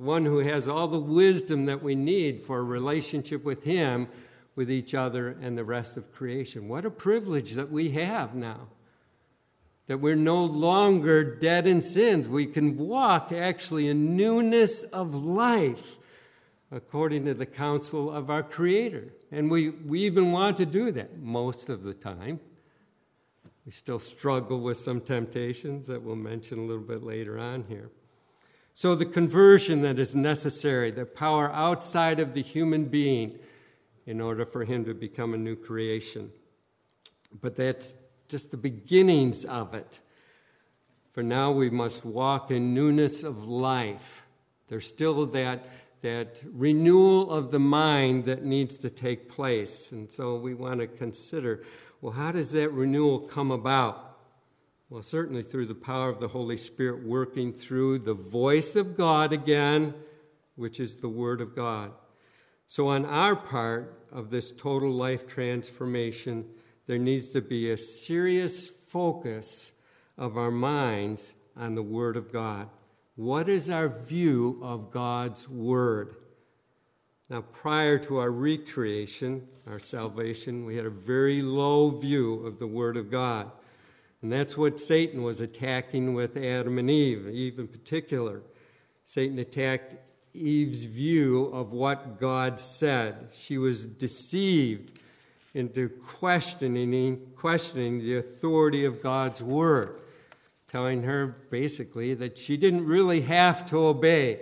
one 0.00 0.24
who 0.24 0.38
has 0.38 0.66
all 0.66 0.88
the 0.88 0.98
wisdom 0.98 1.66
that 1.66 1.82
we 1.82 1.94
need 1.94 2.42
for 2.42 2.58
a 2.58 2.62
relationship 2.62 3.44
with 3.44 3.62
Him, 3.62 4.08
with 4.56 4.70
each 4.70 4.94
other, 4.94 5.36
and 5.42 5.56
the 5.56 5.64
rest 5.64 5.96
of 5.96 6.12
creation. 6.12 6.68
What 6.68 6.86
a 6.86 6.90
privilege 6.90 7.52
that 7.52 7.70
we 7.70 7.90
have 7.90 8.34
now. 8.34 8.68
That 9.88 9.98
we're 9.98 10.16
no 10.16 10.42
longer 10.42 11.36
dead 11.36 11.66
in 11.66 11.82
sins. 11.82 12.28
We 12.28 12.46
can 12.46 12.78
walk 12.78 13.30
actually 13.32 13.88
in 13.88 14.16
newness 14.16 14.82
of 14.84 15.14
life 15.14 15.96
according 16.72 17.24
to 17.24 17.34
the 17.34 17.46
counsel 17.46 18.10
of 18.10 18.30
our 18.30 18.42
Creator. 18.42 19.12
And 19.32 19.50
we, 19.50 19.70
we 19.70 20.00
even 20.00 20.32
want 20.32 20.56
to 20.58 20.66
do 20.66 20.92
that 20.92 21.18
most 21.18 21.68
of 21.68 21.82
the 21.82 21.94
time. 21.94 22.40
We 23.66 23.72
still 23.72 23.98
struggle 23.98 24.60
with 24.60 24.78
some 24.78 25.00
temptations 25.00 25.86
that 25.88 26.02
we'll 26.02 26.16
mention 26.16 26.58
a 26.58 26.62
little 26.62 26.82
bit 26.82 27.02
later 27.02 27.38
on 27.38 27.64
here. 27.68 27.90
So, 28.80 28.94
the 28.94 29.04
conversion 29.04 29.82
that 29.82 29.98
is 29.98 30.16
necessary, 30.16 30.90
the 30.90 31.04
power 31.04 31.52
outside 31.52 32.18
of 32.18 32.32
the 32.32 32.40
human 32.40 32.86
being 32.86 33.38
in 34.06 34.22
order 34.22 34.46
for 34.46 34.64
him 34.64 34.86
to 34.86 34.94
become 34.94 35.34
a 35.34 35.36
new 35.36 35.54
creation. 35.54 36.30
But 37.42 37.56
that's 37.56 37.94
just 38.26 38.50
the 38.50 38.56
beginnings 38.56 39.44
of 39.44 39.74
it. 39.74 39.98
For 41.12 41.22
now, 41.22 41.50
we 41.50 41.68
must 41.68 42.06
walk 42.06 42.50
in 42.50 42.72
newness 42.72 43.22
of 43.22 43.44
life. 43.44 44.24
There's 44.68 44.86
still 44.86 45.26
that 45.26 45.66
that 46.00 46.42
renewal 46.50 47.30
of 47.30 47.50
the 47.50 47.58
mind 47.58 48.24
that 48.24 48.46
needs 48.46 48.78
to 48.78 48.88
take 48.88 49.28
place. 49.28 49.92
And 49.92 50.10
so 50.10 50.36
we 50.36 50.54
want 50.54 50.80
to 50.80 50.86
consider 50.86 51.64
well, 52.00 52.14
how 52.14 52.32
does 52.32 52.50
that 52.52 52.70
renewal 52.70 53.18
come 53.18 53.50
about? 53.50 54.09
Well, 54.90 55.02
certainly 55.02 55.44
through 55.44 55.66
the 55.66 55.74
power 55.76 56.08
of 56.08 56.18
the 56.18 56.26
Holy 56.26 56.56
Spirit 56.56 57.04
working 57.04 57.52
through 57.52 58.00
the 58.00 58.14
voice 58.14 58.74
of 58.74 58.96
God 58.96 59.32
again, 59.32 59.94
which 60.56 60.80
is 60.80 60.96
the 60.96 61.08
Word 61.08 61.40
of 61.40 61.54
God. 61.54 61.92
So, 62.66 62.88
on 62.88 63.06
our 63.06 63.36
part 63.36 64.04
of 64.10 64.30
this 64.30 64.50
total 64.50 64.90
life 64.90 65.28
transformation, 65.28 66.44
there 66.88 66.98
needs 66.98 67.28
to 67.30 67.40
be 67.40 67.70
a 67.70 67.76
serious 67.76 68.66
focus 68.66 69.70
of 70.18 70.36
our 70.36 70.50
minds 70.50 71.34
on 71.56 71.76
the 71.76 71.82
Word 71.82 72.16
of 72.16 72.32
God. 72.32 72.68
What 73.14 73.48
is 73.48 73.70
our 73.70 73.88
view 73.88 74.58
of 74.60 74.90
God's 74.90 75.48
Word? 75.48 76.16
Now, 77.28 77.42
prior 77.42 77.96
to 78.00 78.18
our 78.18 78.32
recreation, 78.32 79.46
our 79.68 79.78
salvation, 79.78 80.64
we 80.64 80.74
had 80.74 80.86
a 80.86 80.90
very 80.90 81.42
low 81.42 81.90
view 81.90 82.44
of 82.44 82.58
the 82.58 82.66
Word 82.66 82.96
of 82.96 83.08
God. 83.08 83.52
And 84.22 84.30
that's 84.30 84.56
what 84.56 84.78
Satan 84.78 85.22
was 85.22 85.40
attacking 85.40 86.14
with 86.14 86.36
Adam 86.36 86.78
and 86.78 86.90
Eve, 86.90 87.28
Eve 87.28 87.58
in 87.58 87.68
particular. 87.68 88.42
Satan 89.04 89.38
attacked 89.38 89.96
Eve's 90.34 90.84
view 90.84 91.46
of 91.46 91.72
what 91.72 92.20
God 92.20 92.60
said. 92.60 93.28
She 93.32 93.58
was 93.58 93.86
deceived 93.86 94.98
into 95.54 95.88
questioning, 95.88 97.20
questioning 97.36 97.98
the 97.98 98.18
authority 98.18 98.84
of 98.84 99.02
God's 99.02 99.42
Word 99.42 100.00
telling 100.70 101.02
her 101.02 101.26
basically 101.50 102.14
that 102.14 102.38
she 102.38 102.56
didn't 102.56 102.86
really 102.86 103.22
have 103.22 103.66
to 103.66 103.76
obey. 103.76 104.40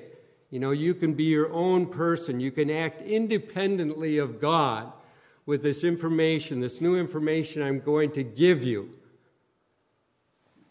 You 0.51 0.61
know, 0.61 0.73
you 0.73 0.95
can 0.95 1.14
be 1.14 1.25
your 1.25 1.51
own 1.53 1.87
person, 1.87 2.38
you 2.38 2.51
can 2.51 2.71
act 2.71 3.01
independently 3.01 4.19
of 4.19 4.41
God 4.41 4.93
with 5.47 5.62
this 5.62 5.85
information, 5.85 6.61
this 6.61 6.83
new 6.83 6.97
information 6.97 7.62
I'm 7.62 7.81
going 7.81 8.12
to 8.12 8.23
give 8.23 8.62
you. 8.62 8.91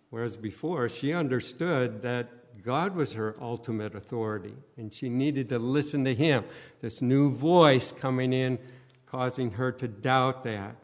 Whereas 0.09 0.37
before, 0.37 0.89
she 0.89 1.13
understood 1.13 2.01
that 2.01 2.63
God 2.63 2.95
was 2.95 3.13
her 3.13 3.35
ultimate 3.41 3.95
authority, 3.95 4.55
and 4.77 4.93
she 4.93 5.09
needed 5.09 5.49
to 5.49 5.59
listen 5.59 6.05
to 6.05 6.15
Him. 6.15 6.43
This 6.81 7.01
new 7.01 7.31
voice 7.31 7.91
coming 7.91 8.33
in, 8.33 8.59
causing 9.05 9.51
her 9.51 9.71
to 9.73 9.87
doubt 9.87 10.43
that 10.43 10.75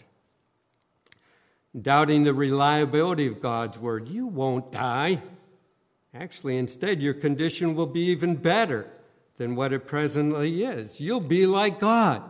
doubting 1.80 2.24
the 2.24 2.34
reliability 2.34 3.28
of 3.28 3.42
God's 3.42 3.78
word. 3.78 4.08
You 4.08 4.28
won't 4.28 4.72
die. 4.72 5.22
Actually, 6.14 6.58
instead, 6.58 7.02
your 7.02 7.16
condition 7.16 7.76
will 7.76 7.88
be 7.88 8.02
even 8.02 8.36
better 8.36 8.88
than 9.38 9.56
what 9.56 9.74
it 9.74 9.88
presently 9.88 10.64
is. 10.64 11.00
You'll 11.00 11.20
be 11.20 11.48
like 11.48 11.80
God. 11.80 12.30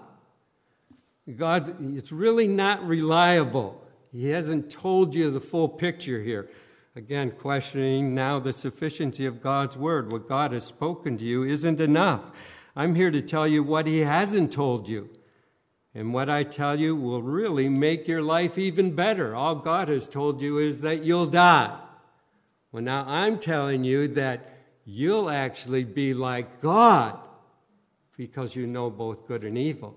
God, 1.36 1.75
it's 1.95 2.12
really 2.12 2.47
not 2.47 2.86
reliable. 2.88 3.82
He 4.12 4.29
hasn't 4.29 4.71
told 4.71 5.15
you 5.15 5.32
the 5.32 5.41
full 5.41 5.67
picture 5.67 6.21
here. 6.21 6.49
Again, 6.95 7.32
questioning 7.32 8.13
now 8.13 8.39
the 8.39 8.53
sufficiency 8.53 9.25
of 9.25 9.41
God's 9.41 9.75
word. 9.75 10.12
What 10.12 10.27
God 10.27 10.51
has 10.51 10.63
spoken 10.63 11.17
to 11.17 11.23
you 11.23 11.43
isn't 11.43 11.79
enough. 11.79 12.32
I'm 12.75 12.93
here 12.93 13.10
to 13.10 13.21
tell 13.21 13.47
you 13.47 13.63
what 13.63 13.88
He 13.88 13.99
hasn't 13.99 14.51
told 14.51 14.88
you. 14.88 15.10
And 15.95 16.13
what 16.13 16.29
I 16.29 16.43
tell 16.43 16.79
you 16.79 16.95
will 16.95 17.23
really 17.23 17.67
make 17.67 18.08
your 18.08 18.21
life 18.21 18.60
even 18.60 18.95
better. 18.95 19.36
All 19.36 19.56
God 19.56 19.88
has 19.88 20.08
told 20.08 20.39
you 20.39 20.60
is 20.60 20.82
that 20.82 21.03
you'll 21.03 21.25
die. 21.25 21.79
Well, 22.71 22.84
now 22.84 23.06
I'm 23.08 23.39
telling 23.39 23.84
you 23.84 24.08
that 24.10 24.49
you'll 24.86 25.32
actually 25.32 25.84
be 25.84 26.13
like 26.13 26.62
God 26.62 27.17
because 28.17 28.56
you 28.56 28.67
know 28.67 28.91
both 28.91 29.27
good 29.27 29.43
and 29.43 29.58
evil. 29.58 29.95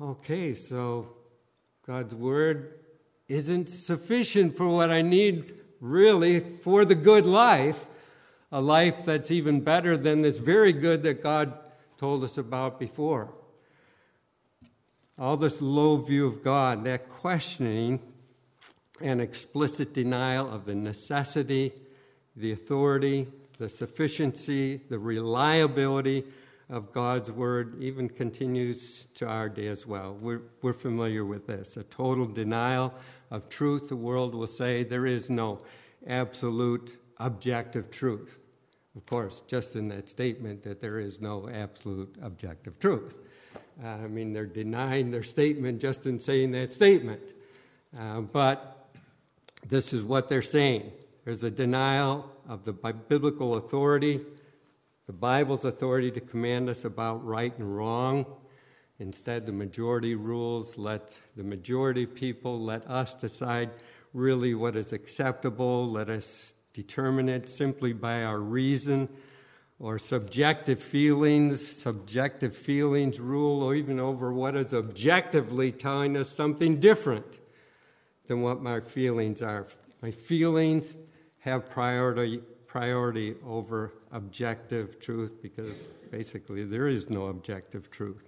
Okay, 0.00 0.54
so 0.54 1.14
God's 1.86 2.14
word 2.14 2.80
isn't 3.28 3.68
sufficient 3.68 4.56
for 4.56 4.68
what 4.68 4.90
I 4.90 5.02
need 5.02 5.54
really 5.80 6.40
for 6.40 6.84
the 6.84 6.94
good 6.94 7.26
life, 7.26 7.88
a 8.50 8.60
life 8.60 9.04
that's 9.04 9.30
even 9.30 9.60
better 9.60 9.96
than 9.96 10.22
this 10.22 10.38
very 10.38 10.72
good 10.72 11.02
that 11.02 11.22
God 11.22 11.52
told 11.96 12.24
us 12.24 12.38
about 12.38 12.78
before 12.78 13.28
all 15.18 15.36
this 15.36 15.60
low 15.60 15.96
view 15.96 16.26
of 16.26 16.44
God, 16.44 16.84
that 16.84 17.08
questioning 17.08 18.00
and 19.00 19.20
explicit 19.20 19.92
denial 19.92 20.48
of 20.48 20.64
the 20.64 20.74
necessity, 20.74 21.72
the 22.36 22.52
authority, 22.52 23.26
the 23.58 23.68
sufficiency, 23.68 24.80
the 24.88 24.98
reliability 24.98 26.24
of 26.70 26.92
God's 26.92 27.32
word 27.32 27.82
even 27.82 28.08
continues 28.08 29.06
to 29.14 29.26
our 29.26 29.48
day 29.48 29.66
as 29.66 29.86
well. 29.86 30.14
We're, 30.20 30.42
we're 30.62 30.72
familiar 30.72 31.24
with 31.24 31.46
this. 31.46 31.76
A 31.76 31.82
total 31.82 32.26
denial 32.26 32.94
of 33.30 33.48
truth. 33.48 33.88
The 33.88 33.96
world 33.96 34.34
will 34.34 34.46
say 34.46 34.84
there 34.84 35.06
is 35.06 35.30
no 35.30 35.60
absolute 36.06 37.00
objective 37.18 37.90
truth. 37.90 38.38
Of 38.96 39.06
course, 39.06 39.42
just 39.46 39.76
in 39.76 39.88
that 39.88 40.08
statement 40.08 40.62
that 40.62 40.80
there 40.80 40.98
is 40.98 41.20
no 41.20 41.48
absolute 41.48 42.16
objective 42.22 42.78
truth. 42.80 43.18
Uh, 43.82 43.88
I 43.88 44.08
mean, 44.08 44.32
they're 44.32 44.46
denying 44.46 45.10
their 45.10 45.22
statement 45.22 45.80
just 45.80 46.06
in 46.06 46.18
saying 46.18 46.50
that 46.52 46.72
statement. 46.72 47.32
Uh, 47.96 48.22
but 48.22 48.90
this 49.68 49.92
is 49.92 50.02
what 50.02 50.28
they're 50.28 50.42
saying 50.42 50.92
there's 51.24 51.42
a 51.42 51.50
denial 51.50 52.30
of 52.48 52.64
the 52.64 52.72
biblical 52.72 53.56
authority, 53.56 54.20
the 55.06 55.12
Bible's 55.12 55.66
authority 55.66 56.10
to 56.10 56.20
command 56.20 56.70
us 56.70 56.86
about 56.86 57.24
right 57.24 57.56
and 57.58 57.76
wrong. 57.76 58.24
Instead, 59.00 59.46
the 59.46 59.52
majority 59.52 60.14
rules. 60.14 60.76
Let 60.76 61.16
the 61.36 61.44
majority 61.44 62.04
people 62.04 62.60
let 62.60 62.88
us 62.88 63.14
decide 63.14 63.70
really 64.12 64.54
what 64.54 64.74
is 64.74 64.92
acceptable. 64.92 65.88
Let 65.88 66.10
us 66.10 66.54
determine 66.72 67.28
it 67.28 67.48
simply 67.48 67.92
by 67.92 68.24
our 68.24 68.40
reason 68.40 69.08
or 69.78 69.98
subjective 69.98 70.82
feelings. 70.82 71.64
Subjective 71.64 72.56
feelings 72.56 73.20
rule 73.20 73.62
or 73.62 73.76
even 73.76 74.00
over 74.00 74.32
what 74.32 74.56
is 74.56 74.74
objectively 74.74 75.70
telling 75.70 76.16
us 76.16 76.28
something 76.28 76.80
different 76.80 77.38
than 78.26 78.42
what 78.42 78.60
my 78.60 78.80
feelings 78.80 79.42
are. 79.42 79.66
My 80.02 80.10
feelings 80.10 80.94
have 81.38 81.70
priority, 81.70 82.38
priority 82.66 83.36
over 83.46 83.92
objective 84.12 84.98
truth 84.98 85.40
because 85.40 85.72
basically 86.10 86.64
there 86.64 86.88
is 86.88 87.08
no 87.10 87.26
objective 87.26 87.90
truth. 87.90 88.27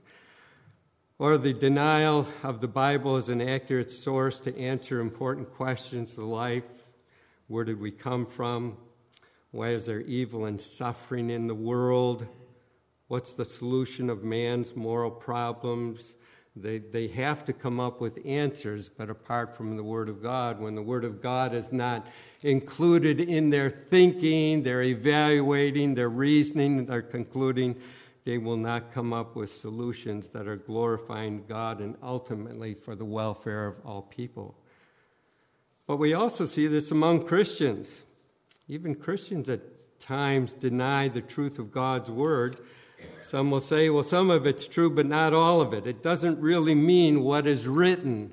Or 1.21 1.37
the 1.37 1.53
denial 1.53 2.27
of 2.43 2.63
the 2.63 2.67
Bible 2.67 3.17
as 3.17 3.29
an 3.29 3.43
accurate 3.43 3.91
source 3.91 4.41
to 4.41 4.59
answer 4.59 5.01
important 5.01 5.53
questions 5.53 6.17
of 6.17 6.25
life. 6.25 6.65
Where 7.47 7.63
did 7.63 7.79
we 7.79 7.91
come 7.91 8.25
from? 8.25 8.79
Why 9.51 9.69
is 9.73 9.85
there 9.85 10.01
evil 10.01 10.47
and 10.47 10.59
suffering 10.59 11.29
in 11.29 11.47
the 11.47 11.55
world? 11.55 12.27
What's 13.09 13.35
the 13.35 13.45
solution 13.45 14.09
of 14.09 14.25
man's 14.25 14.75
moral 14.75 15.11
problems? 15.11 16.17
They, 16.57 16.79
they 16.79 17.09
have 17.09 17.45
to 17.45 17.53
come 17.53 17.81
up 17.81 18.01
with 18.01 18.19
answers, 18.25 18.89
but 18.89 19.11
apart 19.11 19.55
from 19.55 19.77
the 19.77 19.85
Word 19.85 20.09
of 20.09 20.23
God, 20.23 20.59
when 20.59 20.75
the 20.75 20.81
Word 20.81 21.05
of 21.05 21.21
God 21.21 21.53
is 21.53 21.71
not 21.71 22.07
included 22.41 23.21
in 23.21 23.51
their 23.51 23.69
thinking, 23.69 24.63
their 24.63 24.83
evaluating, 24.83 25.95
their 25.95 26.09
reasoning, 26.09 26.87
their 26.87 27.03
concluding, 27.03 27.77
they 28.25 28.39
will 28.39 28.57
not 28.57 28.93
come 28.93 29.13
up 29.13 29.35
with 29.35 29.51
solutions 29.51 30.29
that 30.29 30.47
are 30.47 30.57
glorifying 30.57 31.45
God 31.49 31.81
and 31.81 31.97
ultimately 32.03 32.75
for 32.75 32.95
the 32.95 33.05
welfare 33.05 33.67
of 33.67 33.77
all 33.85 34.03
people. 34.03 34.55
But 35.87 35.97
we 35.97 36.15
also 36.15 36.47
see 36.47 36.67
this 36.67 36.91
among 36.91 37.27
Christians. 37.27 38.05
Even 38.69 38.95
Christians 38.95 39.49
at 39.49 39.61
times 39.99 40.53
deny 40.53 41.09
the 41.09 41.21
truth 41.21 41.59
of 41.59 41.73
God's 41.73 42.11
word. 42.11 42.61
Some 43.23 43.51
will 43.51 43.61
say, 43.61 43.91
well, 43.91 44.03
some 44.03 44.31
of 44.31 44.47
it's 44.47 44.69
true, 44.69 44.91
but 44.91 45.07
not 45.07 45.33
all 45.33 45.61
of 45.61 45.73
it. 45.73 45.87
It 45.87 46.03
doesn't 46.03 46.39
really 46.39 46.75
mean 46.75 47.23
what 47.23 47.47
is 47.47 47.67
written, 47.67 48.33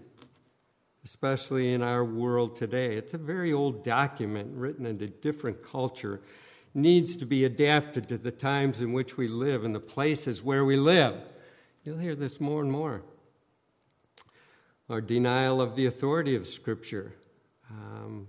especially 1.06 1.74
in 1.74 1.82
our 1.82 2.04
world 2.04 2.56
today. 2.56 2.96
It's 2.96 3.14
a 3.14 3.18
very 3.18 3.54
old 3.54 3.84
document 3.84 4.52
written 4.54 4.86
in 4.86 5.02
a 5.02 5.08
different 5.08 5.64
culture 5.64 6.22
needs 6.78 7.18
to 7.18 7.26
be 7.26 7.44
adapted 7.44 8.08
to 8.08 8.18
the 8.18 8.32
times 8.32 8.82
in 8.82 8.94
which 8.94 9.18
we 9.18 9.28
live 9.28 9.66
and 9.66 9.74
the 9.74 9.80
places 9.80 10.44
where 10.44 10.64
we 10.64 10.78
live. 10.78 11.16
You'll 11.84 11.98
hear 11.98 12.16
this 12.16 12.40
more 12.40 12.62
and 12.62 12.72
more. 12.72 13.02
Our 14.90 15.02
denial 15.02 15.60
of 15.60 15.76
the 15.76 15.88
authority 15.88 16.36
of 16.36 16.48
Scripture. 16.48 17.16
Um, 17.72 18.28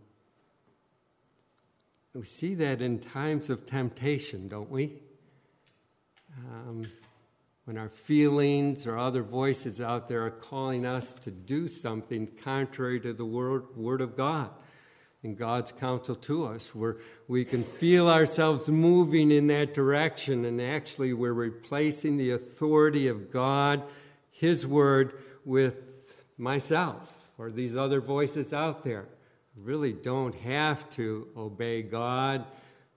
we 2.15 2.25
see 2.25 2.55
that 2.55 2.81
in 2.81 2.99
times 2.99 3.51
of 3.51 3.67
temptation, 3.67 4.49
don't 4.49 4.71
we? 4.71 4.95
Um, 6.39 6.83
when 7.67 7.77
our 7.77 7.91
feelings 7.91 8.87
or 8.87 8.97
other 8.97 9.23
voices 9.23 9.81
out 9.81 10.09
there 10.09 10.25
are 10.25 10.31
calling 10.31 10.87
us 10.87 11.13
to 11.13 11.31
do 11.31 11.69
something 11.69 12.27
contrary 12.43 12.99
to 13.01 13.13
the 13.13 13.27
word, 13.27 13.77
word 13.77 14.01
of 14.01 14.17
God 14.17 14.51
and 15.25 15.37
God's 15.37 15.73
counsel 15.73 16.15
to 16.15 16.47
us, 16.47 16.75
where 16.75 16.99
we 17.27 17.45
can 17.45 17.65
feel 17.65 18.09
ourselves 18.09 18.69
moving 18.69 19.31
in 19.33 19.49
that 19.49 19.75
direction, 19.75 20.45
and 20.45 20.61
actually 20.61 21.13
we're 21.13 21.33
replacing 21.33 22.17
the 22.17 22.33
authority 22.33 23.09
of 23.09 23.33
God, 23.33 23.83
His 24.31 24.67
Word, 24.67 25.15
with 25.45 25.77
myself 26.37 27.31
or 27.37 27.51
these 27.51 27.77
other 27.77 28.01
voices 28.01 28.53
out 28.53 28.85
there. 28.85 29.07
really 29.57 29.93
don't 29.93 30.37
have 30.37 30.89
to 30.91 31.27
obey 31.37 31.83
God. 31.83 32.45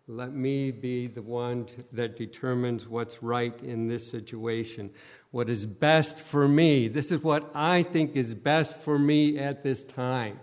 Let 0.08 0.32
me 0.32 0.70
be 0.70 1.08
the 1.08 1.24
one 1.24 1.68
that 1.92 2.18
determines 2.18 2.88
what's 2.88 3.24
right 3.24 3.60
in 3.64 3.88
this 3.88 4.08
situation, 4.08 4.92
what 5.32 5.50
is 5.50 5.66
best 5.66 6.20
for 6.20 6.48
me. 6.48 6.88
This 6.88 7.12
is 7.12 7.24
what 7.24 7.50
I 7.56 7.82
think 7.82 8.16
is 8.16 8.36
best 8.36 8.78
for 8.78 9.00
me 9.00 9.40
at 9.40 9.64
this 9.64 9.84
time 9.84 10.40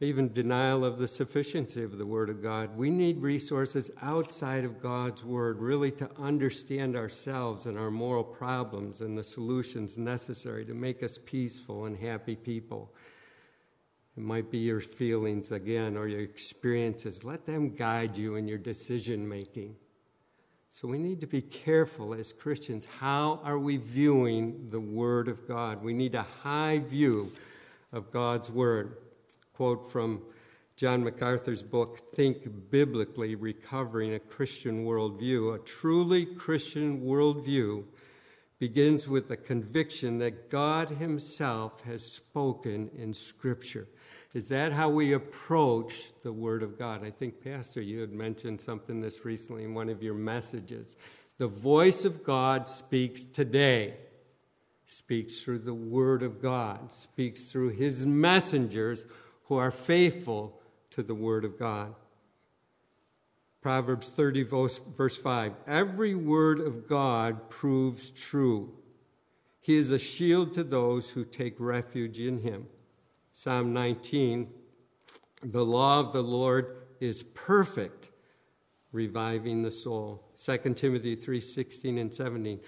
even 0.00 0.30
denial 0.30 0.84
of 0.84 0.98
the 0.98 1.08
sufficiency 1.08 1.82
of 1.82 1.96
the 1.96 2.04
Word 2.04 2.28
of 2.28 2.42
God. 2.42 2.76
We 2.76 2.90
need 2.90 3.18
resources 3.18 3.90
outside 4.02 4.64
of 4.64 4.82
God's 4.82 5.24
Word, 5.24 5.58
really, 5.58 5.90
to 5.92 6.10
understand 6.18 6.96
ourselves 6.96 7.64
and 7.64 7.78
our 7.78 7.90
moral 7.90 8.24
problems 8.24 9.00
and 9.00 9.16
the 9.16 9.24
solutions 9.24 9.96
necessary 9.96 10.66
to 10.66 10.74
make 10.74 11.02
us 11.02 11.18
peaceful 11.24 11.86
and 11.86 11.96
happy 11.96 12.36
people. 12.36 12.92
It 14.18 14.22
might 14.22 14.50
be 14.50 14.58
your 14.58 14.82
feelings 14.82 15.50
again 15.50 15.96
or 15.96 16.08
your 16.08 16.20
experiences. 16.20 17.24
Let 17.24 17.46
them 17.46 17.74
guide 17.74 18.18
you 18.18 18.36
in 18.36 18.46
your 18.46 18.58
decision 18.58 19.26
making. 19.26 19.76
So 20.70 20.86
we 20.86 20.98
need 20.98 21.22
to 21.22 21.26
be 21.26 21.40
careful 21.40 22.12
as 22.12 22.34
Christians. 22.34 22.84
How 22.84 23.40
are 23.44 23.58
we 23.58 23.78
viewing 23.78 24.68
the 24.68 24.80
Word 24.80 25.28
of 25.28 25.48
God? 25.48 25.82
We 25.82 25.94
need 25.94 26.14
a 26.14 26.26
high 26.42 26.80
view 26.80 27.32
of 27.94 28.10
God's 28.10 28.50
Word 28.50 28.98
quote 29.56 29.90
from 29.90 30.20
John 30.76 31.02
MacArthur's 31.02 31.62
book, 31.62 32.14
Think 32.14 32.70
Biblically 32.70 33.34
Recovering 33.34 34.12
a 34.12 34.18
Christian 34.18 34.84
Worldview. 34.84 35.54
A 35.54 35.58
truly 35.60 36.26
Christian 36.26 37.00
worldview 37.00 37.84
begins 38.58 39.08
with 39.08 39.28
the 39.28 39.36
conviction 39.38 40.18
that 40.18 40.50
God 40.50 40.90
Himself 40.90 41.80
has 41.84 42.04
spoken 42.04 42.90
in 42.98 43.14
Scripture. 43.14 43.88
Is 44.34 44.48
that 44.48 44.72
how 44.72 44.90
we 44.90 45.14
approach 45.14 46.08
the 46.22 46.34
Word 46.34 46.62
of 46.62 46.78
God? 46.78 47.02
I 47.02 47.10
think, 47.10 47.42
Pastor, 47.42 47.80
you 47.80 48.00
had 48.00 48.12
mentioned 48.12 48.60
something 48.60 49.00
this 49.00 49.24
recently 49.24 49.64
in 49.64 49.72
one 49.72 49.88
of 49.88 50.02
your 50.02 50.12
messages. 50.12 50.98
The 51.38 51.48
voice 51.48 52.04
of 52.04 52.22
God 52.22 52.68
speaks 52.68 53.24
today, 53.24 53.94
speaks 54.84 55.40
through 55.40 55.60
the 55.60 55.72
Word 55.72 56.22
of 56.22 56.42
God, 56.42 56.92
speaks 56.92 57.46
through 57.46 57.70
His 57.70 58.04
messengers 58.04 59.06
who 59.48 59.56
are 59.56 59.70
faithful 59.70 60.60
to 60.90 61.02
the 61.02 61.14
Word 61.14 61.44
of 61.44 61.58
God. 61.58 61.94
Proverbs 63.66 64.08
30, 64.08 64.44
verse 64.44 65.16
5 65.16 65.52
Every 65.66 66.14
word 66.14 66.60
of 66.60 66.88
God 66.88 67.50
proves 67.50 68.12
true. 68.12 68.72
He 69.60 69.74
is 69.74 69.90
a 69.90 69.98
shield 69.98 70.54
to 70.54 70.62
those 70.62 71.10
who 71.10 71.24
take 71.24 71.56
refuge 71.58 72.20
in 72.20 72.42
him. 72.42 72.66
Psalm 73.32 73.72
19 73.72 74.46
The 75.42 75.64
law 75.64 75.98
of 75.98 76.12
the 76.12 76.22
Lord 76.22 76.76
is 77.00 77.24
perfect, 77.24 78.10
reviving 78.92 79.62
the 79.62 79.72
soul. 79.72 80.22
2 80.44 80.74
Timothy 80.74 81.16
3 81.16 81.40
16 81.40 81.98
and 81.98 82.14
17. 82.14 82.60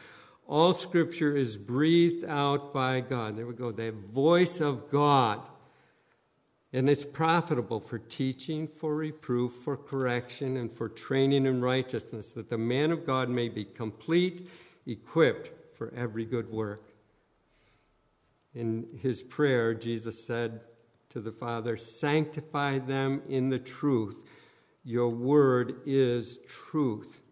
All 0.48 0.72
scripture 0.72 1.36
is 1.36 1.56
breathed 1.56 2.24
out 2.24 2.74
by 2.74 3.02
God. 3.02 3.36
There 3.36 3.46
we 3.46 3.54
go. 3.54 3.70
The 3.70 3.92
voice 3.92 4.60
of 4.60 4.90
God 4.90 5.42
and 6.72 6.88
it's 6.90 7.04
profitable 7.04 7.80
for 7.80 7.98
teaching, 7.98 8.68
for 8.68 8.94
reproof, 8.94 9.52
for 9.64 9.76
correction, 9.76 10.58
and 10.58 10.70
for 10.70 10.88
training 10.88 11.46
in 11.46 11.62
righteousness, 11.62 12.32
that 12.32 12.50
the 12.50 12.58
man 12.58 12.90
of 12.90 13.06
God 13.06 13.30
may 13.30 13.48
be 13.48 13.64
complete, 13.64 14.48
equipped 14.86 15.50
for 15.76 15.92
every 15.96 16.24
good 16.24 16.50
work. 16.50 16.92
In 18.54 18.86
his 19.00 19.22
prayer, 19.22 19.72
Jesus 19.72 20.24
said 20.26 20.60
to 21.10 21.20
the 21.20 21.32
Father, 21.32 21.76
Sanctify 21.76 22.78
them 22.80 23.22
in 23.28 23.48
the 23.48 23.58
truth. 23.58 24.24
Your 24.84 25.08
word 25.08 25.76
is 25.86 26.38
truth. 26.46 27.22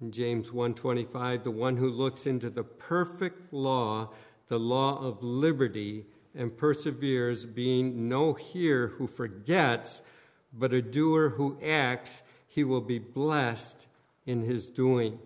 In 0.00 0.10
James 0.10 0.50
1:25, 0.50 1.42
the 1.42 1.50
one 1.50 1.76
who 1.76 1.90
looks 1.90 2.26
into 2.26 2.48
the 2.48 2.64
perfect 2.64 3.52
law, 3.52 4.10
the 4.48 4.58
law 4.58 4.98
of 4.98 5.22
liberty, 5.22 6.06
and 6.34 6.56
perseveres, 6.56 7.44
being 7.46 8.08
no 8.08 8.32
hearer 8.34 8.88
who 8.88 9.06
forgets, 9.06 10.02
but 10.52 10.72
a 10.72 10.82
doer 10.82 11.30
who 11.30 11.58
acts, 11.64 12.22
he 12.48 12.64
will 12.64 12.80
be 12.80 12.98
blessed 12.98 13.86
in 14.26 14.42
his 14.42 14.68
doing. 14.68 15.18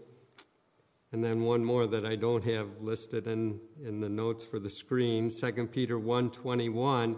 And 1.12 1.22
then 1.22 1.42
one 1.42 1.64
more 1.64 1.86
that 1.86 2.04
I 2.04 2.16
don't 2.16 2.44
have 2.44 2.80
listed 2.80 3.26
in, 3.26 3.60
in 3.84 4.00
the 4.00 4.08
notes 4.08 4.44
for 4.44 4.58
the 4.58 4.70
screen, 4.70 5.30
2 5.30 5.68
Peter 5.68 5.98
1:21. 5.98 7.16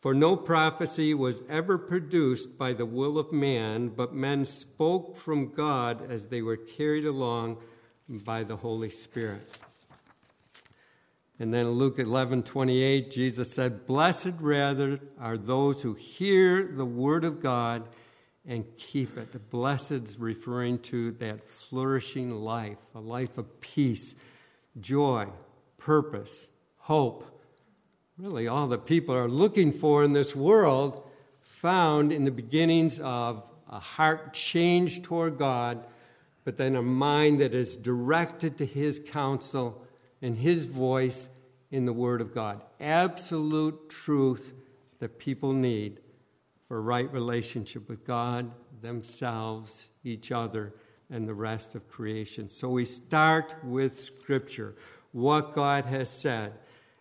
For 0.00 0.14
no 0.14 0.36
prophecy 0.36 1.12
was 1.14 1.42
ever 1.48 1.76
produced 1.76 2.56
by 2.56 2.72
the 2.72 2.86
will 2.86 3.18
of 3.18 3.32
man, 3.32 3.88
but 3.88 4.14
men 4.14 4.44
spoke 4.44 5.16
from 5.16 5.52
God 5.52 6.08
as 6.08 6.26
they 6.26 6.40
were 6.40 6.56
carried 6.56 7.04
along 7.04 7.56
by 8.08 8.44
the 8.44 8.56
Holy 8.56 8.90
Spirit. 8.90 9.58
And 11.40 11.54
then 11.54 11.70
Luke 11.70 11.98
11 11.98 12.42
28, 12.42 13.10
Jesus 13.10 13.52
said, 13.52 13.86
Blessed 13.86 14.32
rather 14.40 14.98
are 15.20 15.38
those 15.38 15.82
who 15.82 15.94
hear 15.94 16.66
the 16.66 16.84
word 16.84 17.24
of 17.24 17.40
God 17.40 17.88
and 18.46 18.64
keep 18.76 19.16
it. 19.16 19.30
The 19.32 19.38
blessed 19.38 20.16
referring 20.18 20.80
to 20.80 21.12
that 21.12 21.46
flourishing 21.48 22.30
life, 22.32 22.78
a 22.94 23.00
life 23.00 23.38
of 23.38 23.60
peace, 23.60 24.16
joy, 24.80 25.28
purpose, 25.76 26.50
hope. 26.78 27.24
Really, 28.16 28.48
all 28.48 28.66
that 28.68 28.84
people 28.84 29.14
are 29.14 29.28
looking 29.28 29.70
for 29.70 30.02
in 30.02 30.12
this 30.12 30.34
world 30.34 31.08
found 31.40 32.10
in 32.10 32.24
the 32.24 32.32
beginnings 32.32 32.98
of 32.98 33.44
a 33.70 33.78
heart 33.78 34.32
change 34.32 35.02
toward 35.02 35.38
God, 35.38 35.86
but 36.44 36.56
then 36.56 36.74
a 36.74 36.82
mind 36.82 37.40
that 37.40 37.54
is 37.54 37.76
directed 37.76 38.58
to 38.58 38.66
His 38.66 38.98
counsel 38.98 39.84
and 40.22 40.36
His 40.36 40.64
voice 40.64 41.28
in 41.70 41.84
the 41.84 41.92
Word 41.92 42.20
of 42.20 42.34
God. 42.34 42.62
Absolute 42.80 43.90
truth 43.90 44.52
that 44.98 45.18
people 45.18 45.52
need 45.52 46.00
for 46.66 46.82
right 46.82 47.10
relationship 47.12 47.88
with 47.88 48.04
God, 48.04 48.50
themselves, 48.82 49.90
each 50.04 50.32
other, 50.32 50.74
and 51.10 51.26
the 51.26 51.34
rest 51.34 51.74
of 51.74 51.88
creation. 51.88 52.48
So 52.48 52.68
we 52.68 52.84
start 52.84 53.54
with 53.64 53.98
Scripture, 53.98 54.74
what 55.12 55.54
God 55.54 55.86
has 55.86 56.10
said, 56.10 56.52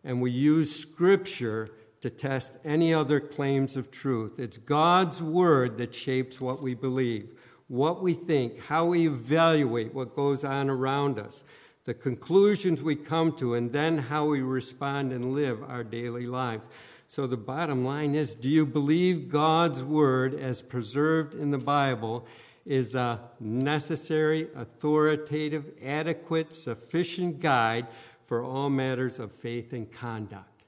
and 0.03 0.21
we 0.21 0.31
use 0.31 0.73
Scripture 0.73 1.69
to 1.99 2.09
test 2.09 2.57
any 2.63 2.93
other 2.93 3.19
claims 3.19 3.75
of 3.75 3.91
truth. 3.91 4.39
It's 4.39 4.57
God's 4.57 5.21
Word 5.21 5.77
that 5.79 5.93
shapes 5.93 6.39
what 6.39 6.61
we 6.61 6.73
believe, 6.73 7.37
what 7.67 8.01
we 8.01 8.13
think, 8.13 8.61
how 8.61 8.85
we 8.85 9.07
evaluate 9.07 9.93
what 9.93 10.15
goes 10.15 10.45
on 10.45 10.69
around 10.69 11.19
us 11.19 11.43
the 11.87 11.93
conclusions 11.93 12.81
we 12.81 12.97
come 12.97 13.31
to, 13.31 13.53
and 13.53 13.71
then 13.71 13.97
how 13.97 14.25
we 14.25 14.41
respond 14.41 15.13
and 15.13 15.33
live 15.33 15.63
our 15.63 15.85
daily 15.85 16.27
lives. 16.27 16.67
So 17.07 17.25
the 17.27 17.37
bottom 17.37 17.85
line 17.85 18.13
is 18.13 18.35
do 18.35 18.49
you 18.49 18.65
believe 18.65 19.29
God's 19.29 19.81
word, 19.81 20.33
as 20.33 20.61
preserved 20.61 21.33
in 21.33 21.49
the 21.49 21.57
Bible, 21.57 22.27
is 22.65 22.93
a 22.93 23.21
necessary, 23.39 24.49
authoritative, 24.53 25.63
adequate, 25.81 26.53
sufficient 26.53 27.39
guide 27.39 27.87
for 28.25 28.43
all 28.43 28.69
matters 28.69 29.17
of 29.17 29.31
faith 29.31 29.71
and 29.71 29.89
conduct? 29.89 30.65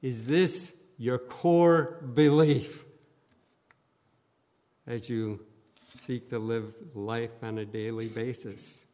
Is 0.00 0.24
this 0.24 0.72
your 0.96 1.18
core 1.18 1.98
belief 2.14 2.86
as 4.86 5.10
you 5.10 5.44
seek 5.92 6.30
to 6.30 6.38
live 6.38 6.72
life 6.94 7.32
on 7.42 7.58
a 7.58 7.66
daily 7.66 8.08
basis? 8.08 8.86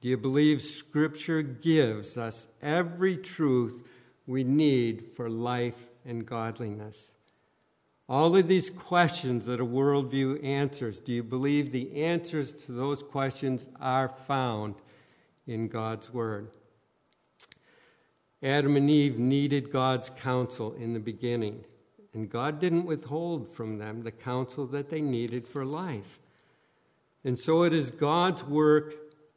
Do 0.00 0.08
you 0.08 0.16
believe 0.16 0.62
Scripture 0.62 1.42
gives 1.42 2.16
us 2.16 2.46
every 2.62 3.16
truth 3.16 3.82
we 4.26 4.44
need 4.44 5.06
for 5.16 5.28
life 5.28 5.88
and 6.04 6.24
godliness? 6.24 7.12
All 8.08 8.36
of 8.36 8.46
these 8.46 8.70
questions 8.70 9.44
that 9.46 9.60
a 9.60 9.66
worldview 9.66 10.42
answers, 10.44 10.98
do 10.98 11.12
you 11.12 11.22
believe 11.22 11.72
the 11.72 12.04
answers 12.04 12.52
to 12.64 12.72
those 12.72 13.02
questions 13.02 13.68
are 13.80 14.08
found 14.08 14.76
in 15.46 15.68
God's 15.68 16.12
Word? 16.12 16.48
Adam 18.42 18.76
and 18.76 18.88
Eve 18.88 19.18
needed 19.18 19.72
God's 19.72 20.10
counsel 20.10 20.74
in 20.74 20.92
the 20.92 21.00
beginning, 21.00 21.64
and 22.14 22.30
God 22.30 22.60
didn't 22.60 22.86
withhold 22.86 23.52
from 23.52 23.78
them 23.78 24.02
the 24.02 24.12
counsel 24.12 24.64
that 24.68 24.90
they 24.90 25.00
needed 25.00 25.46
for 25.46 25.64
life. 25.64 26.20
And 27.24 27.38
so 27.38 27.64
it 27.64 27.72
is 27.72 27.90
God's 27.90 28.44
work 28.44 28.94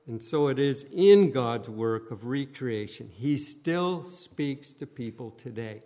and 0.08 0.22
so 0.22 0.48
it 0.48 0.60
is 0.60 0.86
in 0.92 1.32
God's 1.32 1.70
work 1.70 2.12
of 2.12 2.26
recreation. 2.26 3.10
He 3.14 3.38
still 3.38 4.04
speaks 4.04 4.74
to 4.74 4.88
people 4.88 5.32
today. 5.32 5.82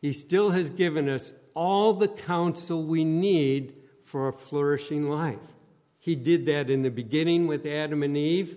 He 0.00 0.12
still 0.12 0.50
has 0.50 0.70
given 0.70 1.08
us 1.08 1.32
all 1.54 1.92
the 1.92 2.08
counsel 2.08 2.84
we 2.84 3.04
need 3.04 3.74
for 4.04 4.28
a 4.28 4.32
flourishing 4.32 5.08
life. 5.08 5.54
He 5.98 6.14
did 6.14 6.46
that 6.46 6.70
in 6.70 6.82
the 6.82 6.90
beginning 6.90 7.46
with 7.46 7.66
Adam 7.66 8.02
and 8.02 8.16
Eve. 8.16 8.56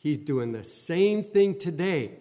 He's 0.00 0.18
doing 0.18 0.52
the 0.52 0.64
same 0.64 1.22
thing 1.22 1.58
today. 1.58 2.18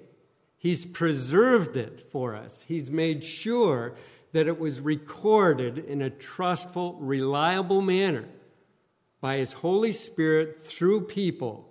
He's 0.58 0.86
preserved 0.86 1.76
it 1.76 2.12
for 2.12 2.36
us. 2.36 2.64
He's 2.68 2.90
made 2.90 3.24
sure 3.24 3.96
that 4.32 4.48
it 4.48 4.60
was 4.60 4.80
recorded 4.80 5.80
in 5.80 6.04
a 6.04 6.10
trustful, 6.10 6.94
reliable 7.00 7.82
manner 7.82 8.26
by 9.20 9.38
His 9.38 9.54
Holy 9.54 9.92
Spirit 9.92 10.64
through 10.64 11.02
people 11.02 11.71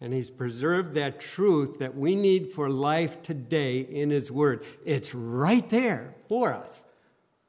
and 0.00 0.12
He's 0.12 0.30
preserved 0.30 0.94
that 0.94 1.20
truth 1.20 1.78
that 1.78 1.96
we 1.96 2.14
need 2.14 2.52
for 2.52 2.70
life 2.70 3.20
today 3.22 3.80
in 3.80 4.10
His 4.10 4.30
Word. 4.30 4.64
It's 4.84 5.14
right 5.14 5.68
there 5.68 6.14
for 6.28 6.52
us. 6.52 6.84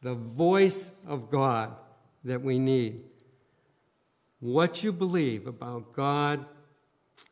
The 0.02 0.16
voice 0.16 0.90
of 1.08 1.30
God 1.30 1.76
that 2.24 2.42
we 2.42 2.58
need. 2.58 3.04
What 4.40 4.84
you 4.84 4.92
believe 4.92 5.48
about 5.48 5.94
God 5.94 6.46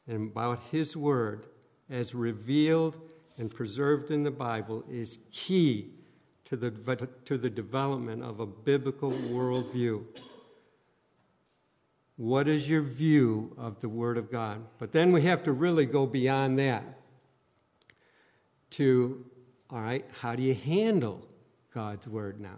and 0.07 0.31
about 0.31 0.61
His 0.71 0.95
Word 0.95 1.47
as 1.89 2.13
revealed 2.13 2.99
and 3.37 3.53
preserved 3.53 4.11
in 4.11 4.23
the 4.23 4.31
Bible 4.31 4.83
is 4.89 5.19
key 5.31 5.93
to 6.45 6.55
the, 6.55 6.71
to 7.25 7.37
the 7.37 7.49
development 7.49 8.23
of 8.23 8.39
a 8.39 8.45
biblical 8.45 9.11
worldview. 9.11 10.03
What 12.17 12.47
is 12.47 12.67
your 12.67 12.81
view 12.81 13.55
of 13.59 13.79
the 13.79 13.89
Word 13.89 14.17
of 14.17 14.31
God? 14.31 14.63
But 14.79 14.91
then 14.91 15.11
we 15.11 15.21
have 15.21 15.43
to 15.43 15.51
really 15.51 15.85
go 15.85 16.07
beyond 16.07 16.57
that 16.57 16.83
to, 18.71 19.23
all 19.69 19.79
right, 19.79 20.03
how 20.19 20.35
do 20.35 20.41
you 20.41 20.55
handle 20.55 21.27
God's 21.71 22.07
Word 22.07 22.41
now? 22.41 22.57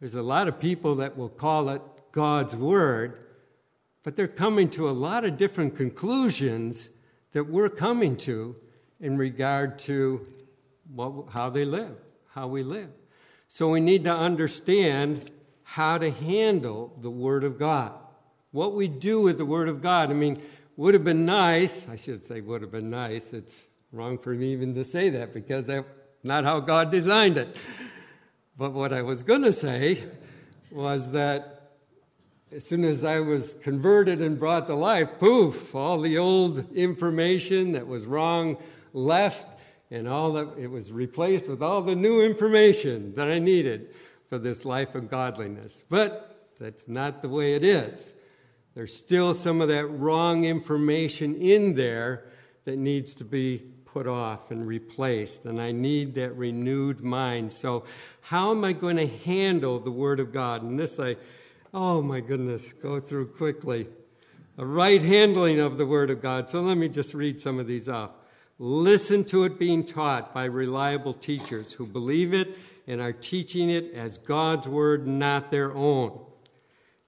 There's 0.00 0.16
a 0.16 0.22
lot 0.22 0.48
of 0.48 0.60
people 0.60 0.96
that 0.96 1.16
will 1.16 1.30
call 1.30 1.70
it 1.70 1.80
God's 2.12 2.54
Word, 2.54 3.24
but 4.02 4.16
they're 4.16 4.28
coming 4.28 4.68
to 4.70 4.90
a 4.90 4.92
lot 4.92 5.24
of 5.24 5.38
different 5.38 5.76
conclusions 5.76 6.90
that 7.32 7.44
we're 7.44 7.70
coming 7.70 8.18
to 8.18 8.54
in 9.00 9.16
regard 9.16 9.78
to 9.78 10.26
what, 10.94 11.30
how 11.30 11.48
they 11.48 11.64
live, 11.64 11.96
how 12.28 12.48
we 12.48 12.62
live. 12.62 12.90
So 13.48 13.70
we 13.70 13.80
need 13.80 14.04
to 14.04 14.14
understand 14.14 15.30
how 15.62 15.96
to 15.96 16.10
handle 16.10 16.92
the 17.00 17.10
Word 17.10 17.44
of 17.44 17.58
God 17.58 17.94
what 18.54 18.72
we 18.72 18.86
do 18.86 19.20
with 19.20 19.36
the 19.36 19.44
Word 19.44 19.68
of 19.68 19.82
God. 19.82 20.10
I 20.10 20.14
mean, 20.14 20.40
would 20.76 20.94
have 20.94 21.02
been 21.02 21.26
nice, 21.26 21.88
I 21.88 21.96
should 21.96 22.24
say 22.24 22.40
would 22.40 22.62
have 22.62 22.70
been 22.70 22.88
nice. 22.88 23.32
It's 23.32 23.64
wrong 23.90 24.16
for 24.16 24.30
me 24.30 24.52
even 24.52 24.74
to 24.76 24.84
say 24.84 25.10
that 25.10 25.34
because 25.34 25.64
that's 25.64 25.88
not 26.22 26.44
how 26.44 26.60
God 26.60 26.92
designed 26.92 27.36
it. 27.36 27.56
But 28.56 28.72
what 28.72 28.92
I 28.92 29.02
was 29.02 29.24
going 29.24 29.42
to 29.42 29.52
say 29.52 30.04
was 30.70 31.10
that 31.10 31.72
as 32.52 32.64
soon 32.64 32.84
as 32.84 33.02
I 33.02 33.18
was 33.18 33.54
converted 33.54 34.22
and 34.22 34.38
brought 34.38 34.68
to 34.68 34.76
life, 34.76 35.18
poof, 35.18 35.74
all 35.74 36.00
the 36.00 36.18
old 36.18 36.72
information 36.76 37.72
that 37.72 37.88
was 37.88 38.06
wrong 38.06 38.56
left, 38.92 39.58
and 39.90 40.06
all 40.06 40.32
that 40.34 40.56
it 40.56 40.68
was 40.68 40.92
replaced 40.92 41.48
with 41.48 41.60
all 41.60 41.82
the 41.82 41.96
new 41.96 42.22
information 42.22 43.14
that 43.14 43.28
I 43.28 43.40
needed 43.40 43.92
for 44.28 44.38
this 44.38 44.64
life 44.64 44.94
of 44.94 45.10
godliness. 45.10 45.84
But 45.88 46.52
that's 46.60 46.86
not 46.86 47.20
the 47.20 47.28
way 47.28 47.54
it 47.54 47.64
is. 47.64 48.14
There's 48.74 48.94
still 48.94 49.34
some 49.34 49.60
of 49.60 49.68
that 49.68 49.86
wrong 49.86 50.44
information 50.44 51.36
in 51.36 51.74
there 51.74 52.24
that 52.64 52.76
needs 52.76 53.14
to 53.14 53.24
be 53.24 53.62
put 53.84 54.06
off 54.08 54.50
and 54.50 54.66
replaced, 54.66 55.44
and 55.44 55.60
I 55.60 55.70
need 55.70 56.16
that 56.16 56.36
renewed 56.36 57.00
mind. 57.00 57.52
So, 57.52 57.84
how 58.20 58.50
am 58.50 58.64
I 58.64 58.72
going 58.72 58.96
to 58.96 59.06
handle 59.06 59.78
the 59.78 59.92
Word 59.92 60.18
of 60.18 60.32
God? 60.32 60.62
And 60.62 60.76
this 60.76 60.98
I, 60.98 61.16
oh 61.72 62.02
my 62.02 62.18
goodness, 62.18 62.72
go 62.72 62.98
through 62.98 63.28
quickly. 63.28 63.86
A 64.58 64.66
right 64.66 65.02
handling 65.02 65.60
of 65.60 65.78
the 65.78 65.86
Word 65.86 66.10
of 66.10 66.20
God. 66.20 66.50
So, 66.50 66.60
let 66.60 66.76
me 66.76 66.88
just 66.88 67.14
read 67.14 67.40
some 67.40 67.60
of 67.60 67.68
these 67.68 67.88
off. 67.88 68.10
Listen 68.58 69.22
to 69.26 69.44
it 69.44 69.58
being 69.60 69.84
taught 69.84 70.34
by 70.34 70.44
reliable 70.46 71.14
teachers 71.14 71.72
who 71.72 71.86
believe 71.86 72.34
it 72.34 72.58
and 72.88 73.00
are 73.00 73.12
teaching 73.12 73.70
it 73.70 73.94
as 73.94 74.18
God's 74.18 74.66
Word, 74.66 75.06
not 75.06 75.52
their 75.52 75.72
own. 75.72 76.18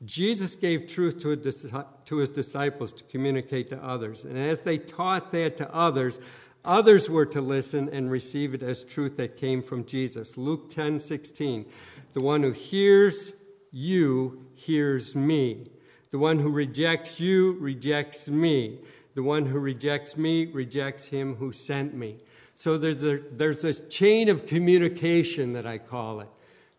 Jesus 0.04 0.54
gave 0.54 0.86
truth 0.86 1.20
to 1.20 2.16
his 2.16 2.28
disciples 2.28 2.92
to 2.92 3.04
communicate 3.04 3.68
to 3.68 3.82
others. 3.82 4.24
And 4.24 4.38
as 4.38 4.60
they 4.62 4.78
taught 4.78 5.32
that 5.32 5.56
to 5.56 5.74
others, 5.74 6.20
Others 6.66 7.08
were 7.08 7.26
to 7.26 7.40
listen 7.40 7.88
and 7.90 8.10
receive 8.10 8.52
it 8.52 8.62
as 8.62 8.82
truth 8.82 9.16
that 9.18 9.36
came 9.36 9.62
from 9.62 9.84
Jesus. 9.84 10.36
Luke 10.36 10.74
10 10.74 10.98
16. 10.98 11.64
The 12.12 12.20
one 12.20 12.42
who 12.42 12.50
hears 12.50 13.32
you 13.70 14.44
hears 14.54 15.14
me. 15.14 15.70
The 16.10 16.18
one 16.18 16.40
who 16.40 16.50
rejects 16.50 17.20
you 17.20 17.52
rejects 17.60 18.26
me. 18.26 18.80
The 19.14 19.22
one 19.22 19.46
who 19.46 19.60
rejects 19.60 20.16
me 20.16 20.46
rejects 20.46 21.06
him 21.06 21.36
who 21.36 21.52
sent 21.52 21.94
me. 21.94 22.18
So 22.56 22.76
there's 22.76 23.04
a, 23.04 23.20
there's 23.30 23.62
this 23.62 23.82
chain 23.88 24.28
of 24.28 24.46
communication 24.46 25.52
that 25.52 25.66
I 25.66 25.78
call 25.78 26.20
it. 26.20 26.28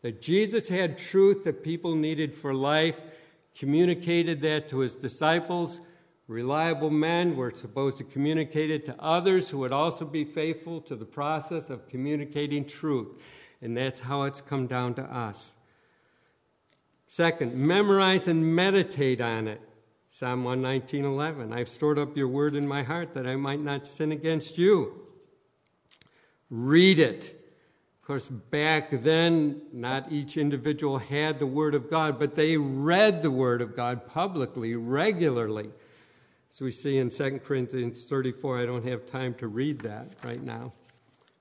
That 0.08 0.22
Jesus 0.22 0.70
had 0.70 0.98
truth 0.98 1.44
that 1.44 1.64
people 1.64 1.94
needed 1.94 2.34
for 2.34 2.54
life, 2.54 3.02
communicated 3.54 4.40
that 4.44 4.70
to 4.70 4.80
his 4.80 4.96
disciples. 4.96 5.82
Reliable 6.30 6.90
men 6.90 7.36
were 7.36 7.52
supposed 7.52 7.98
to 7.98 8.06
communicate 8.06 8.72
it 8.72 8.86
to 8.86 8.96
others 9.02 9.50
who 9.50 9.58
would 9.58 9.74
also 9.74 10.06
be 10.06 10.24
faithful 10.24 10.80
to 10.80 10.96
the 10.96 11.04
process 11.04 11.70
of 11.70 11.90
communicating 11.90 12.64
truth. 12.64 13.22
And 13.62 13.76
that's 13.76 14.00
how 14.00 14.24
it's 14.24 14.40
come 14.40 14.66
down 14.66 14.94
to 14.94 15.04
us. 15.04 15.56
Second, 17.08 17.54
memorize 17.56 18.30
and 18.30 18.56
meditate 18.56 19.20
on 19.20 19.50
it. 19.50 19.60
Psalm 20.08 20.46
119:11. 20.46 21.52
I've 21.52 21.68
stored 21.68 22.00
up 22.00 22.16
your 22.16 22.30
word 22.30 22.56
in 22.56 22.66
my 22.66 22.82
heart 22.82 23.14
that 23.16 23.28
I 23.28 23.36
might 23.36 23.60
not 23.60 23.86
sin 23.86 24.14
against 24.14 24.58
you. 24.58 25.06
Read 26.50 26.98
it. 26.98 27.37
Of 28.08 28.10
course, 28.10 28.30
back 28.30 29.04
then, 29.04 29.64
not 29.74 30.14
each 30.14 30.38
individual 30.38 30.98
had 30.98 31.40
the 31.40 31.46
Word 31.46 31.76
of 31.76 31.90
God, 31.90 32.18
but 32.18 32.36
they 32.36 32.56
read 32.56 33.22
the 33.22 33.30
Word 33.30 33.62
of 33.62 33.76
God 33.76 34.08
publicly, 34.08 34.76
regularly. 34.76 35.70
As 36.50 36.62
we 36.62 36.72
see 36.72 37.00
in 37.00 37.10
2 37.10 37.42
Corinthians 37.44 38.06
34, 38.06 38.60
I 38.62 38.66
don't 38.66 38.86
have 38.86 39.08
time 39.08 39.34
to 39.40 39.50
read 39.50 39.80
that 39.80 40.08
right 40.24 40.42
now. 40.42 40.72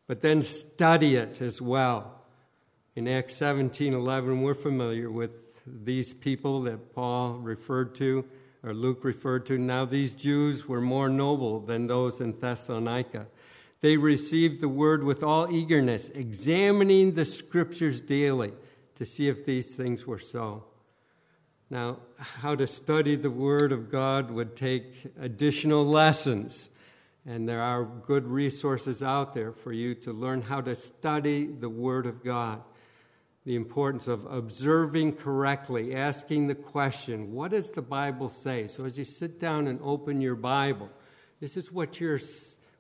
But 0.09 0.23
then 0.23 0.43
study 0.43 1.15
it 1.15 1.41
as 1.41 1.63
well. 1.63 2.21
In 2.97 3.07
Acts 3.07 3.37
17 3.37 3.95
11, 3.95 4.43
we're 4.43 4.55
familiar 4.57 5.09
with 5.09 5.63
these 5.65 6.15
people 6.15 6.63
that 6.63 6.93
Paul 6.97 7.35
referred 7.35 7.95
to, 7.95 8.25
or 8.65 8.75
Luke 8.75 9.05
referred 9.05 9.47
to. 9.47 9.57
Now, 9.57 9.85
these 9.85 10.15
Jews 10.15 10.67
were 10.67 10.81
more 10.81 11.09
noble 11.09 11.61
than 11.61 11.87
those 11.87 12.21
in 12.21 12.37
Thessalonica 12.37 13.29
they 13.87 13.97
received 13.97 14.61
the 14.61 14.69
word 14.69 15.05
with 15.05 15.23
all 15.23 15.49
eagerness, 15.49 16.09
examining 16.09 17.15
the 17.15 17.25
scriptures 17.25 18.01
daily 18.01 18.53
to 18.97 19.05
see 19.05 19.29
if 19.29 19.45
these 19.45 19.77
things 19.77 20.05
were 20.05 20.19
so. 20.19 20.65
Now, 21.71 21.99
how 22.19 22.57
to 22.57 22.67
study 22.67 23.15
the 23.15 23.31
Word 23.31 23.71
of 23.71 23.89
God 23.89 24.33
would 24.33 24.57
take 24.57 24.93
additional 25.21 25.87
lessons, 25.87 26.69
and 27.25 27.49
there 27.49 27.63
are 27.63 27.85
good 27.85 28.27
resources 28.27 29.05
out 29.05 29.35
there 29.35 29.53
for 29.53 29.73
you 29.73 29.95
to 29.95 30.13
learn 30.13 30.43
how 30.43 30.61
to 30.63 30.75
study 30.75 31.47
the 31.47 31.69
Word 31.69 32.07
of 32.07 32.25
God. 32.25 32.63
The 33.45 33.55
importance 33.55 34.09
of 34.09 34.27
observing 34.27 35.13
correctly, 35.13 35.95
asking 35.95 36.49
the 36.49 36.57
question, 36.57 37.33
What 37.33 37.53
does 37.53 37.71
the 37.71 37.83
Bible 37.83 38.31
say? 38.31 38.67
So, 38.67 38.85
as 38.85 38.99
you 38.99 39.05
sit 39.05 39.39
down 39.39 39.69
and 39.69 39.79
open 39.81 40.21
your 40.21 40.35
Bible, 40.35 40.91
this 41.39 41.57
is 41.57 41.71
what 41.71 42.01
you're 42.01 42.19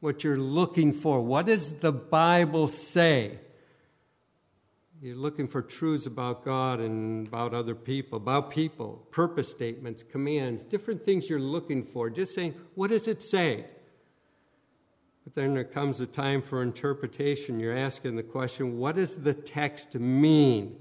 what 0.00 0.24
you're 0.24 0.36
looking 0.36 0.92
for. 0.92 1.20
What 1.20 1.46
does 1.46 1.74
the 1.74 1.92
Bible 1.92 2.68
say? 2.68 3.38
You're 5.02 5.16
looking 5.16 5.46
for 5.46 5.60
truths 5.60 6.06
about 6.06 6.44
God 6.44 6.80
and 6.80 7.28
about 7.28 7.52
other 7.52 7.74
people, 7.74 8.16
about 8.16 8.50
people, 8.50 9.06
purpose 9.10 9.50
statements, 9.50 10.02
commands, 10.02 10.64
different 10.64 11.04
things 11.04 11.28
you're 11.28 11.38
looking 11.38 11.84
for. 11.84 12.08
Just 12.08 12.34
saying, 12.34 12.54
what 12.74 12.90
does 12.90 13.06
it 13.06 13.22
say? 13.22 13.66
But 15.24 15.34
then 15.34 15.54
there 15.54 15.64
comes 15.64 16.00
a 16.00 16.06
time 16.06 16.40
for 16.40 16.62
interpretation. 16.62 17.60
You're 17.60 17.76
asking 17.76 18.16
the 18.16 18.22
question, 18.22 18.78
what 18.78 18.94
does 18.94 19.16
the 19.16 19.34
text 19.34 19.96
mean? 19.96 20.76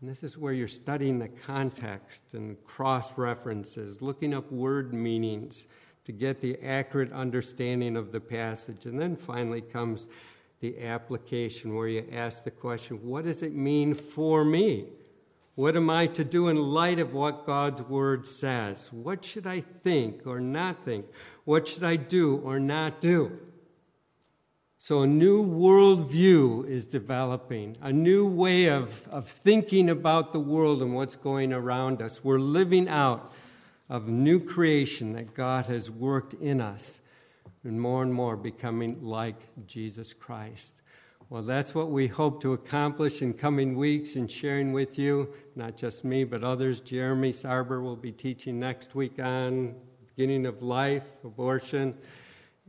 And 0.00 0.10
this 0.10 0.22
is 0.22 0.38
where 0.38 0.52
you're 0.52 0.66
studying 0.66 1.18
the 1.18 1.28
context 1.28 2.22
and 2.32 2.56
cross 2.64 3.16
references, 3.18 4.00
looking 4.00 4.34
up 4.34 4.50
word 4.50 4.94
meanings 4.94 5.68
to 6.10 6.16
get 6.16 6.40
the 6.40 6.58
accurate 6.64 7.12
understanding 7.12 7.96
of 7.96 8.10
the 8.10 8.18
passage. 8.18 8.84
And 8.84 9.00
then 9.00 9.14
finally 9.14 9.60
comes 9.60 10.08
the 10.58 10.82
application 10.82 11.76
where 11.76 11.86
you 11.86 12.04
ask 12.10 12.42
the 12.42 12.50
question 12.50 12.96
what 12.96 13.24
does 13.24 13.42
it 13.42 13.54
mean 13.54 13.94
for 13.94 14.44
me? 14.44 14.86
What 15.54 15.76
am 15.76 15.88
I 15.88 16.08
to 16.08 16.24
do 16.24 16.48
in 16.48 16.56
light 16.56 16.98
of 16.98 17.12
what 17.12 17.46
God's 17.46 17.82
word 17.82 18.26
says? 18.26 18.88
What 18.92 19.24
should 19.24 19.46
I 19.46 19.60
think 19.60 20.26
or 20.26 20.40
not 20.40 20.84
think? 20.84 21.06
What 21.44 21.68
should 21.68 21.84
I 21.84 21.94
do 21.94 22.38
or 22.38 22.58
not 22.58 23.00
do? 23.00 23.38
So, 24.78 25.02
a 25.02 25.06
new 25.06 25.44
worldview 25.44 26.66
is 26.66 26.86
developing, 26.86 27.76
a 27.82 27.92
new 27.92 28.26
way 28.26 28.68
of, 28.70 29.06
of 29.08 29.28
thinking 29.28 29.90
about 29.90 30.32
the 30.32 30.40
world 30.40 30.82
and 30.82 30.92
what's 30.94 31.16
going 31.16 31.52
around 31.52 32.02
us. 32.02 32.24
We're 32.24 32.40
living 32.40 32.88
out 32.88 33.32
of 33.90 34.08
new 34.08 34.38
creation 34.40 35.12
that 35.12 35.34
God 35.34 35.66
has 35.66 35.90
worked 35.90 36.34
in 36.34 36.60
us, 36.60 37.00
and 37.64 37.78
more 37.78 38.02
and 38.02 38.14
more 38.14 38.36
becoming 38.36 39.04
like 39.04 39.48
Jesus 39.66 40.14
Christ. 40.14 40.80
Well, 41.28 41.42
that's 41.42 41.74
what 41.74 41.90
we 41.90 42.06
hope 42.06 42.40
to 42.42 42.54
accomplish 42.54 43.20
in 43.20 43.34
coming 43.34 43.76
weeks 43.76 44.16
and 44.16 44.30
sharing 44.30 44.72
with 44.72 44.98
you, 44.98 45.34
not 45.56 45.76
just 45.76 46.04
me, 46.04 46.24
but 46.24 46.42
others. 46.42 46.80
Jeremy 46.80 47.32
Sarber 47.32 47.82
will 47.82 47.96
be 47.96 48.12
teaching 48.12 48.58
next 48.58 48.94
week 48.94 49.20
on 49.20 49.74
beginning 50.16 50.46
of 50.46 50.62
life, 50.62 51.04
abortion, 51.24 51.96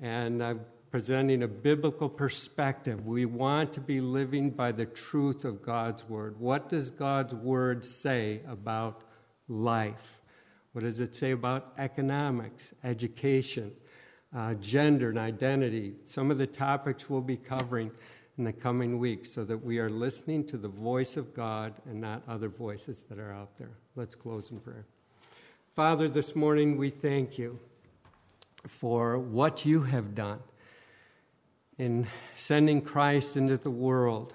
and 0.01 0.41
uh, 0.41 0.55
presenting 0.89 1.43
a 1.43 1.47
biblical 1.47 2.09
perspective. 2.09 3.05
We 3.05 3.26
want 3.26 3.74
to 3.74 3.80
be 3.80 4.01
living 4.01 4.49
by 4.49 4.72
the 4.72 4.86
truth 4.86 5.45
of 5.45 5.63
God's 5.63 6.07
Word. 6.09 6.39
What 6.39 6.67
does 6.69 6.89
God's 6.89 7.34
Word 7.34 7.86
say 7.86 8.41
about 8.47 9.03
life? 9.47 10.20
What 10.74 10.84
does 10.84 10.99
it 10.99 11.13
say 11.13 11.32
about 11.32 11.74
economics, 11.78 12.74
education, 12.84 13.74
uh, 14.36 14.53
gender, 14.55 15.09
and 15.09 15.19
identity? 15.19 15.95
Some 16.05 16.32
of 16.32 16.38
the 16.38 16.47
topics 16.47 17.09
we'll 17.09 17.22
be 17.22 17.36
covering 17.36 17.91
in 18.38 18.45
the 18.45 18.53
coming 18.53 18.97
weeks 18.97 19.30
so 19.30 19.43
that 19.43 19.57
we 19.57 19.80
are 19.80 19.89
listening 19.89 20.45
to 20.47 20.57
the 20.57 20.69
voice 20.69 21.17
of 21.17 21.34
God 21.34 21.74
and 21.86 21.99
not 21.99 22.24
other 22.28 22.47
voices 22.47 23.03
that 23.09 23.19
are 23.19 23.34
out 23.34 23.57
there. 23.57 23.72
Let's 23.95 24.15
close 24.15 24.51
in 24.51 24.59
prayer. 24.59 24.86
Father, 25.76 26.07
this 26.07 26.36
morning 26.36 26.78
we 26.78 26.89
thank 26.89 27.38
you 27.38 27.59
for 28.65 29.19
what 29.19 29.65
you 29.65 29.82
have 29.82 30.15
done 30.15 30.39
in 31.78 32.07
sending 32.36 32.82
Christ 32.82 33.36
into 33.36 33.57
the 33.57 33.72
world, 33.72 34.34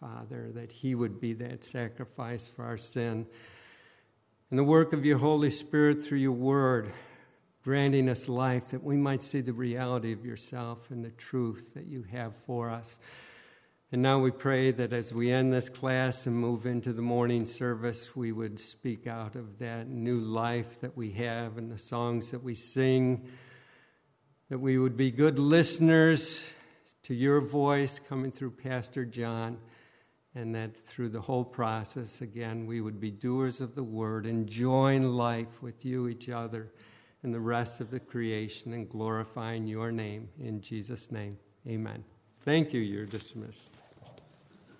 Father, 0.00 0.50
that 0.54 0.70
he 0.70 0.94
would 0.94 1.20
be 1.20 1.32
that 1.34 1.64
sacrifice 1.64 2.46
for 2.48 2.64
our 2.64 2.78
sin 2.78 3.26
and 4.50 4.58
the 4.58 4.64
work 4.64 4.92
of 4.92 5.04
your 5.04 5.18
Holy 5.18 5.50
Spirit 5.50 6.04
through 6.04 6.18
your 6.18 6.32
word, 6.32 6.92
granting 7.62 8.08
us 8.08 8.28
life 8.28 8.68
that 8.68 8.84
we 8.84 8.96
might 8.96 9.22
see 9.22 9.40
the 9.40 9.52
reality 9.52 10.12
of 10.12 10.24
yourself 10.24 10.90
and 10.90 11.04
the 11.04 11.10
truth 11.10 11.72
that 11.74 11.86
you 11.86 12.02
have 12.12 12.36
for 12.46 12.68
us. 12.68 12.98
And 13.90 14.02
now 14.02 14.18
we 14.18 14.30
pray 14.30 14.70
that 14.72 14.92
as 14.92 15.14
we 15.14 15.30
end 15.30 15.52
this 15.52 15.68
class 15.68 16.26
and 16.26 16.36
move 16.36 16.66
into 16.66 16.92
the 16.92 17.02
morning 17.02 17.46
service, 17.46 18.14
we 18.14 18.32
would 18.32 18.60
speak 18.60 19.06
out 19.06 19.34
of 19.34 19.58
that 19.60 19.88
new 19.88 20.20
life 20.20 20.80
that 20.80 20.96
we 20.96 21.12
have 21.12 21.56
and 21.56 21.70
the 21.70 21.78
songs 21.78 22.30
that 22.30 22.42
we 22.42 22.54
sing, 22.54 23.26
that 24.50 24.58
we 24.58 24.76
would 24.78 24.96
be 24.96 25.10
good 25.10 25.38
listeners 25.38 26.44
to 27.04 27.14
your 27.14 27.40
voice 27.40 27.98
coming 27.98 28.30
through 28.30 28.50
Pastor 28.50 29.04
John 29.06 29.58
and 30.34 30.54
that 30.54 30.76
through 30.76 31.10
the 31.10 31.20
whole 31.20 31.44
process, 31.44 32.20
again, 32.20 32.66
we 32.66 32.80
would 32.80 33.00
be 33.00 33.10
doers 33.10 33.60
of 33.60 33.74
the 33.74 33.84
word, 33.84 34.26
enjoying 34.26 35.04
life 35.04 35.62
with 35.62 35.84
you, 35.84 36.08
each 36.08 36.28
other, 36.28 36.72
and 37.22 37.32
the 37.32 37.40
rest 37.40 37.80
of 37.80 37.90
the 37.90 38.00
creation, 38.00 38.72
and 38.72 38.88
glorifying 38.88 39.66
your 39.66 39.92
name. 39.92 40.28
In 40.40 40.60
Jesus' 40.60 41.12
name, 41.12 41.38
amen. 41.68 42.02
Thank 42.44 42.74
you. 42.74 42.80
You're 42.80 43.06
dismissed. 43.06 43.83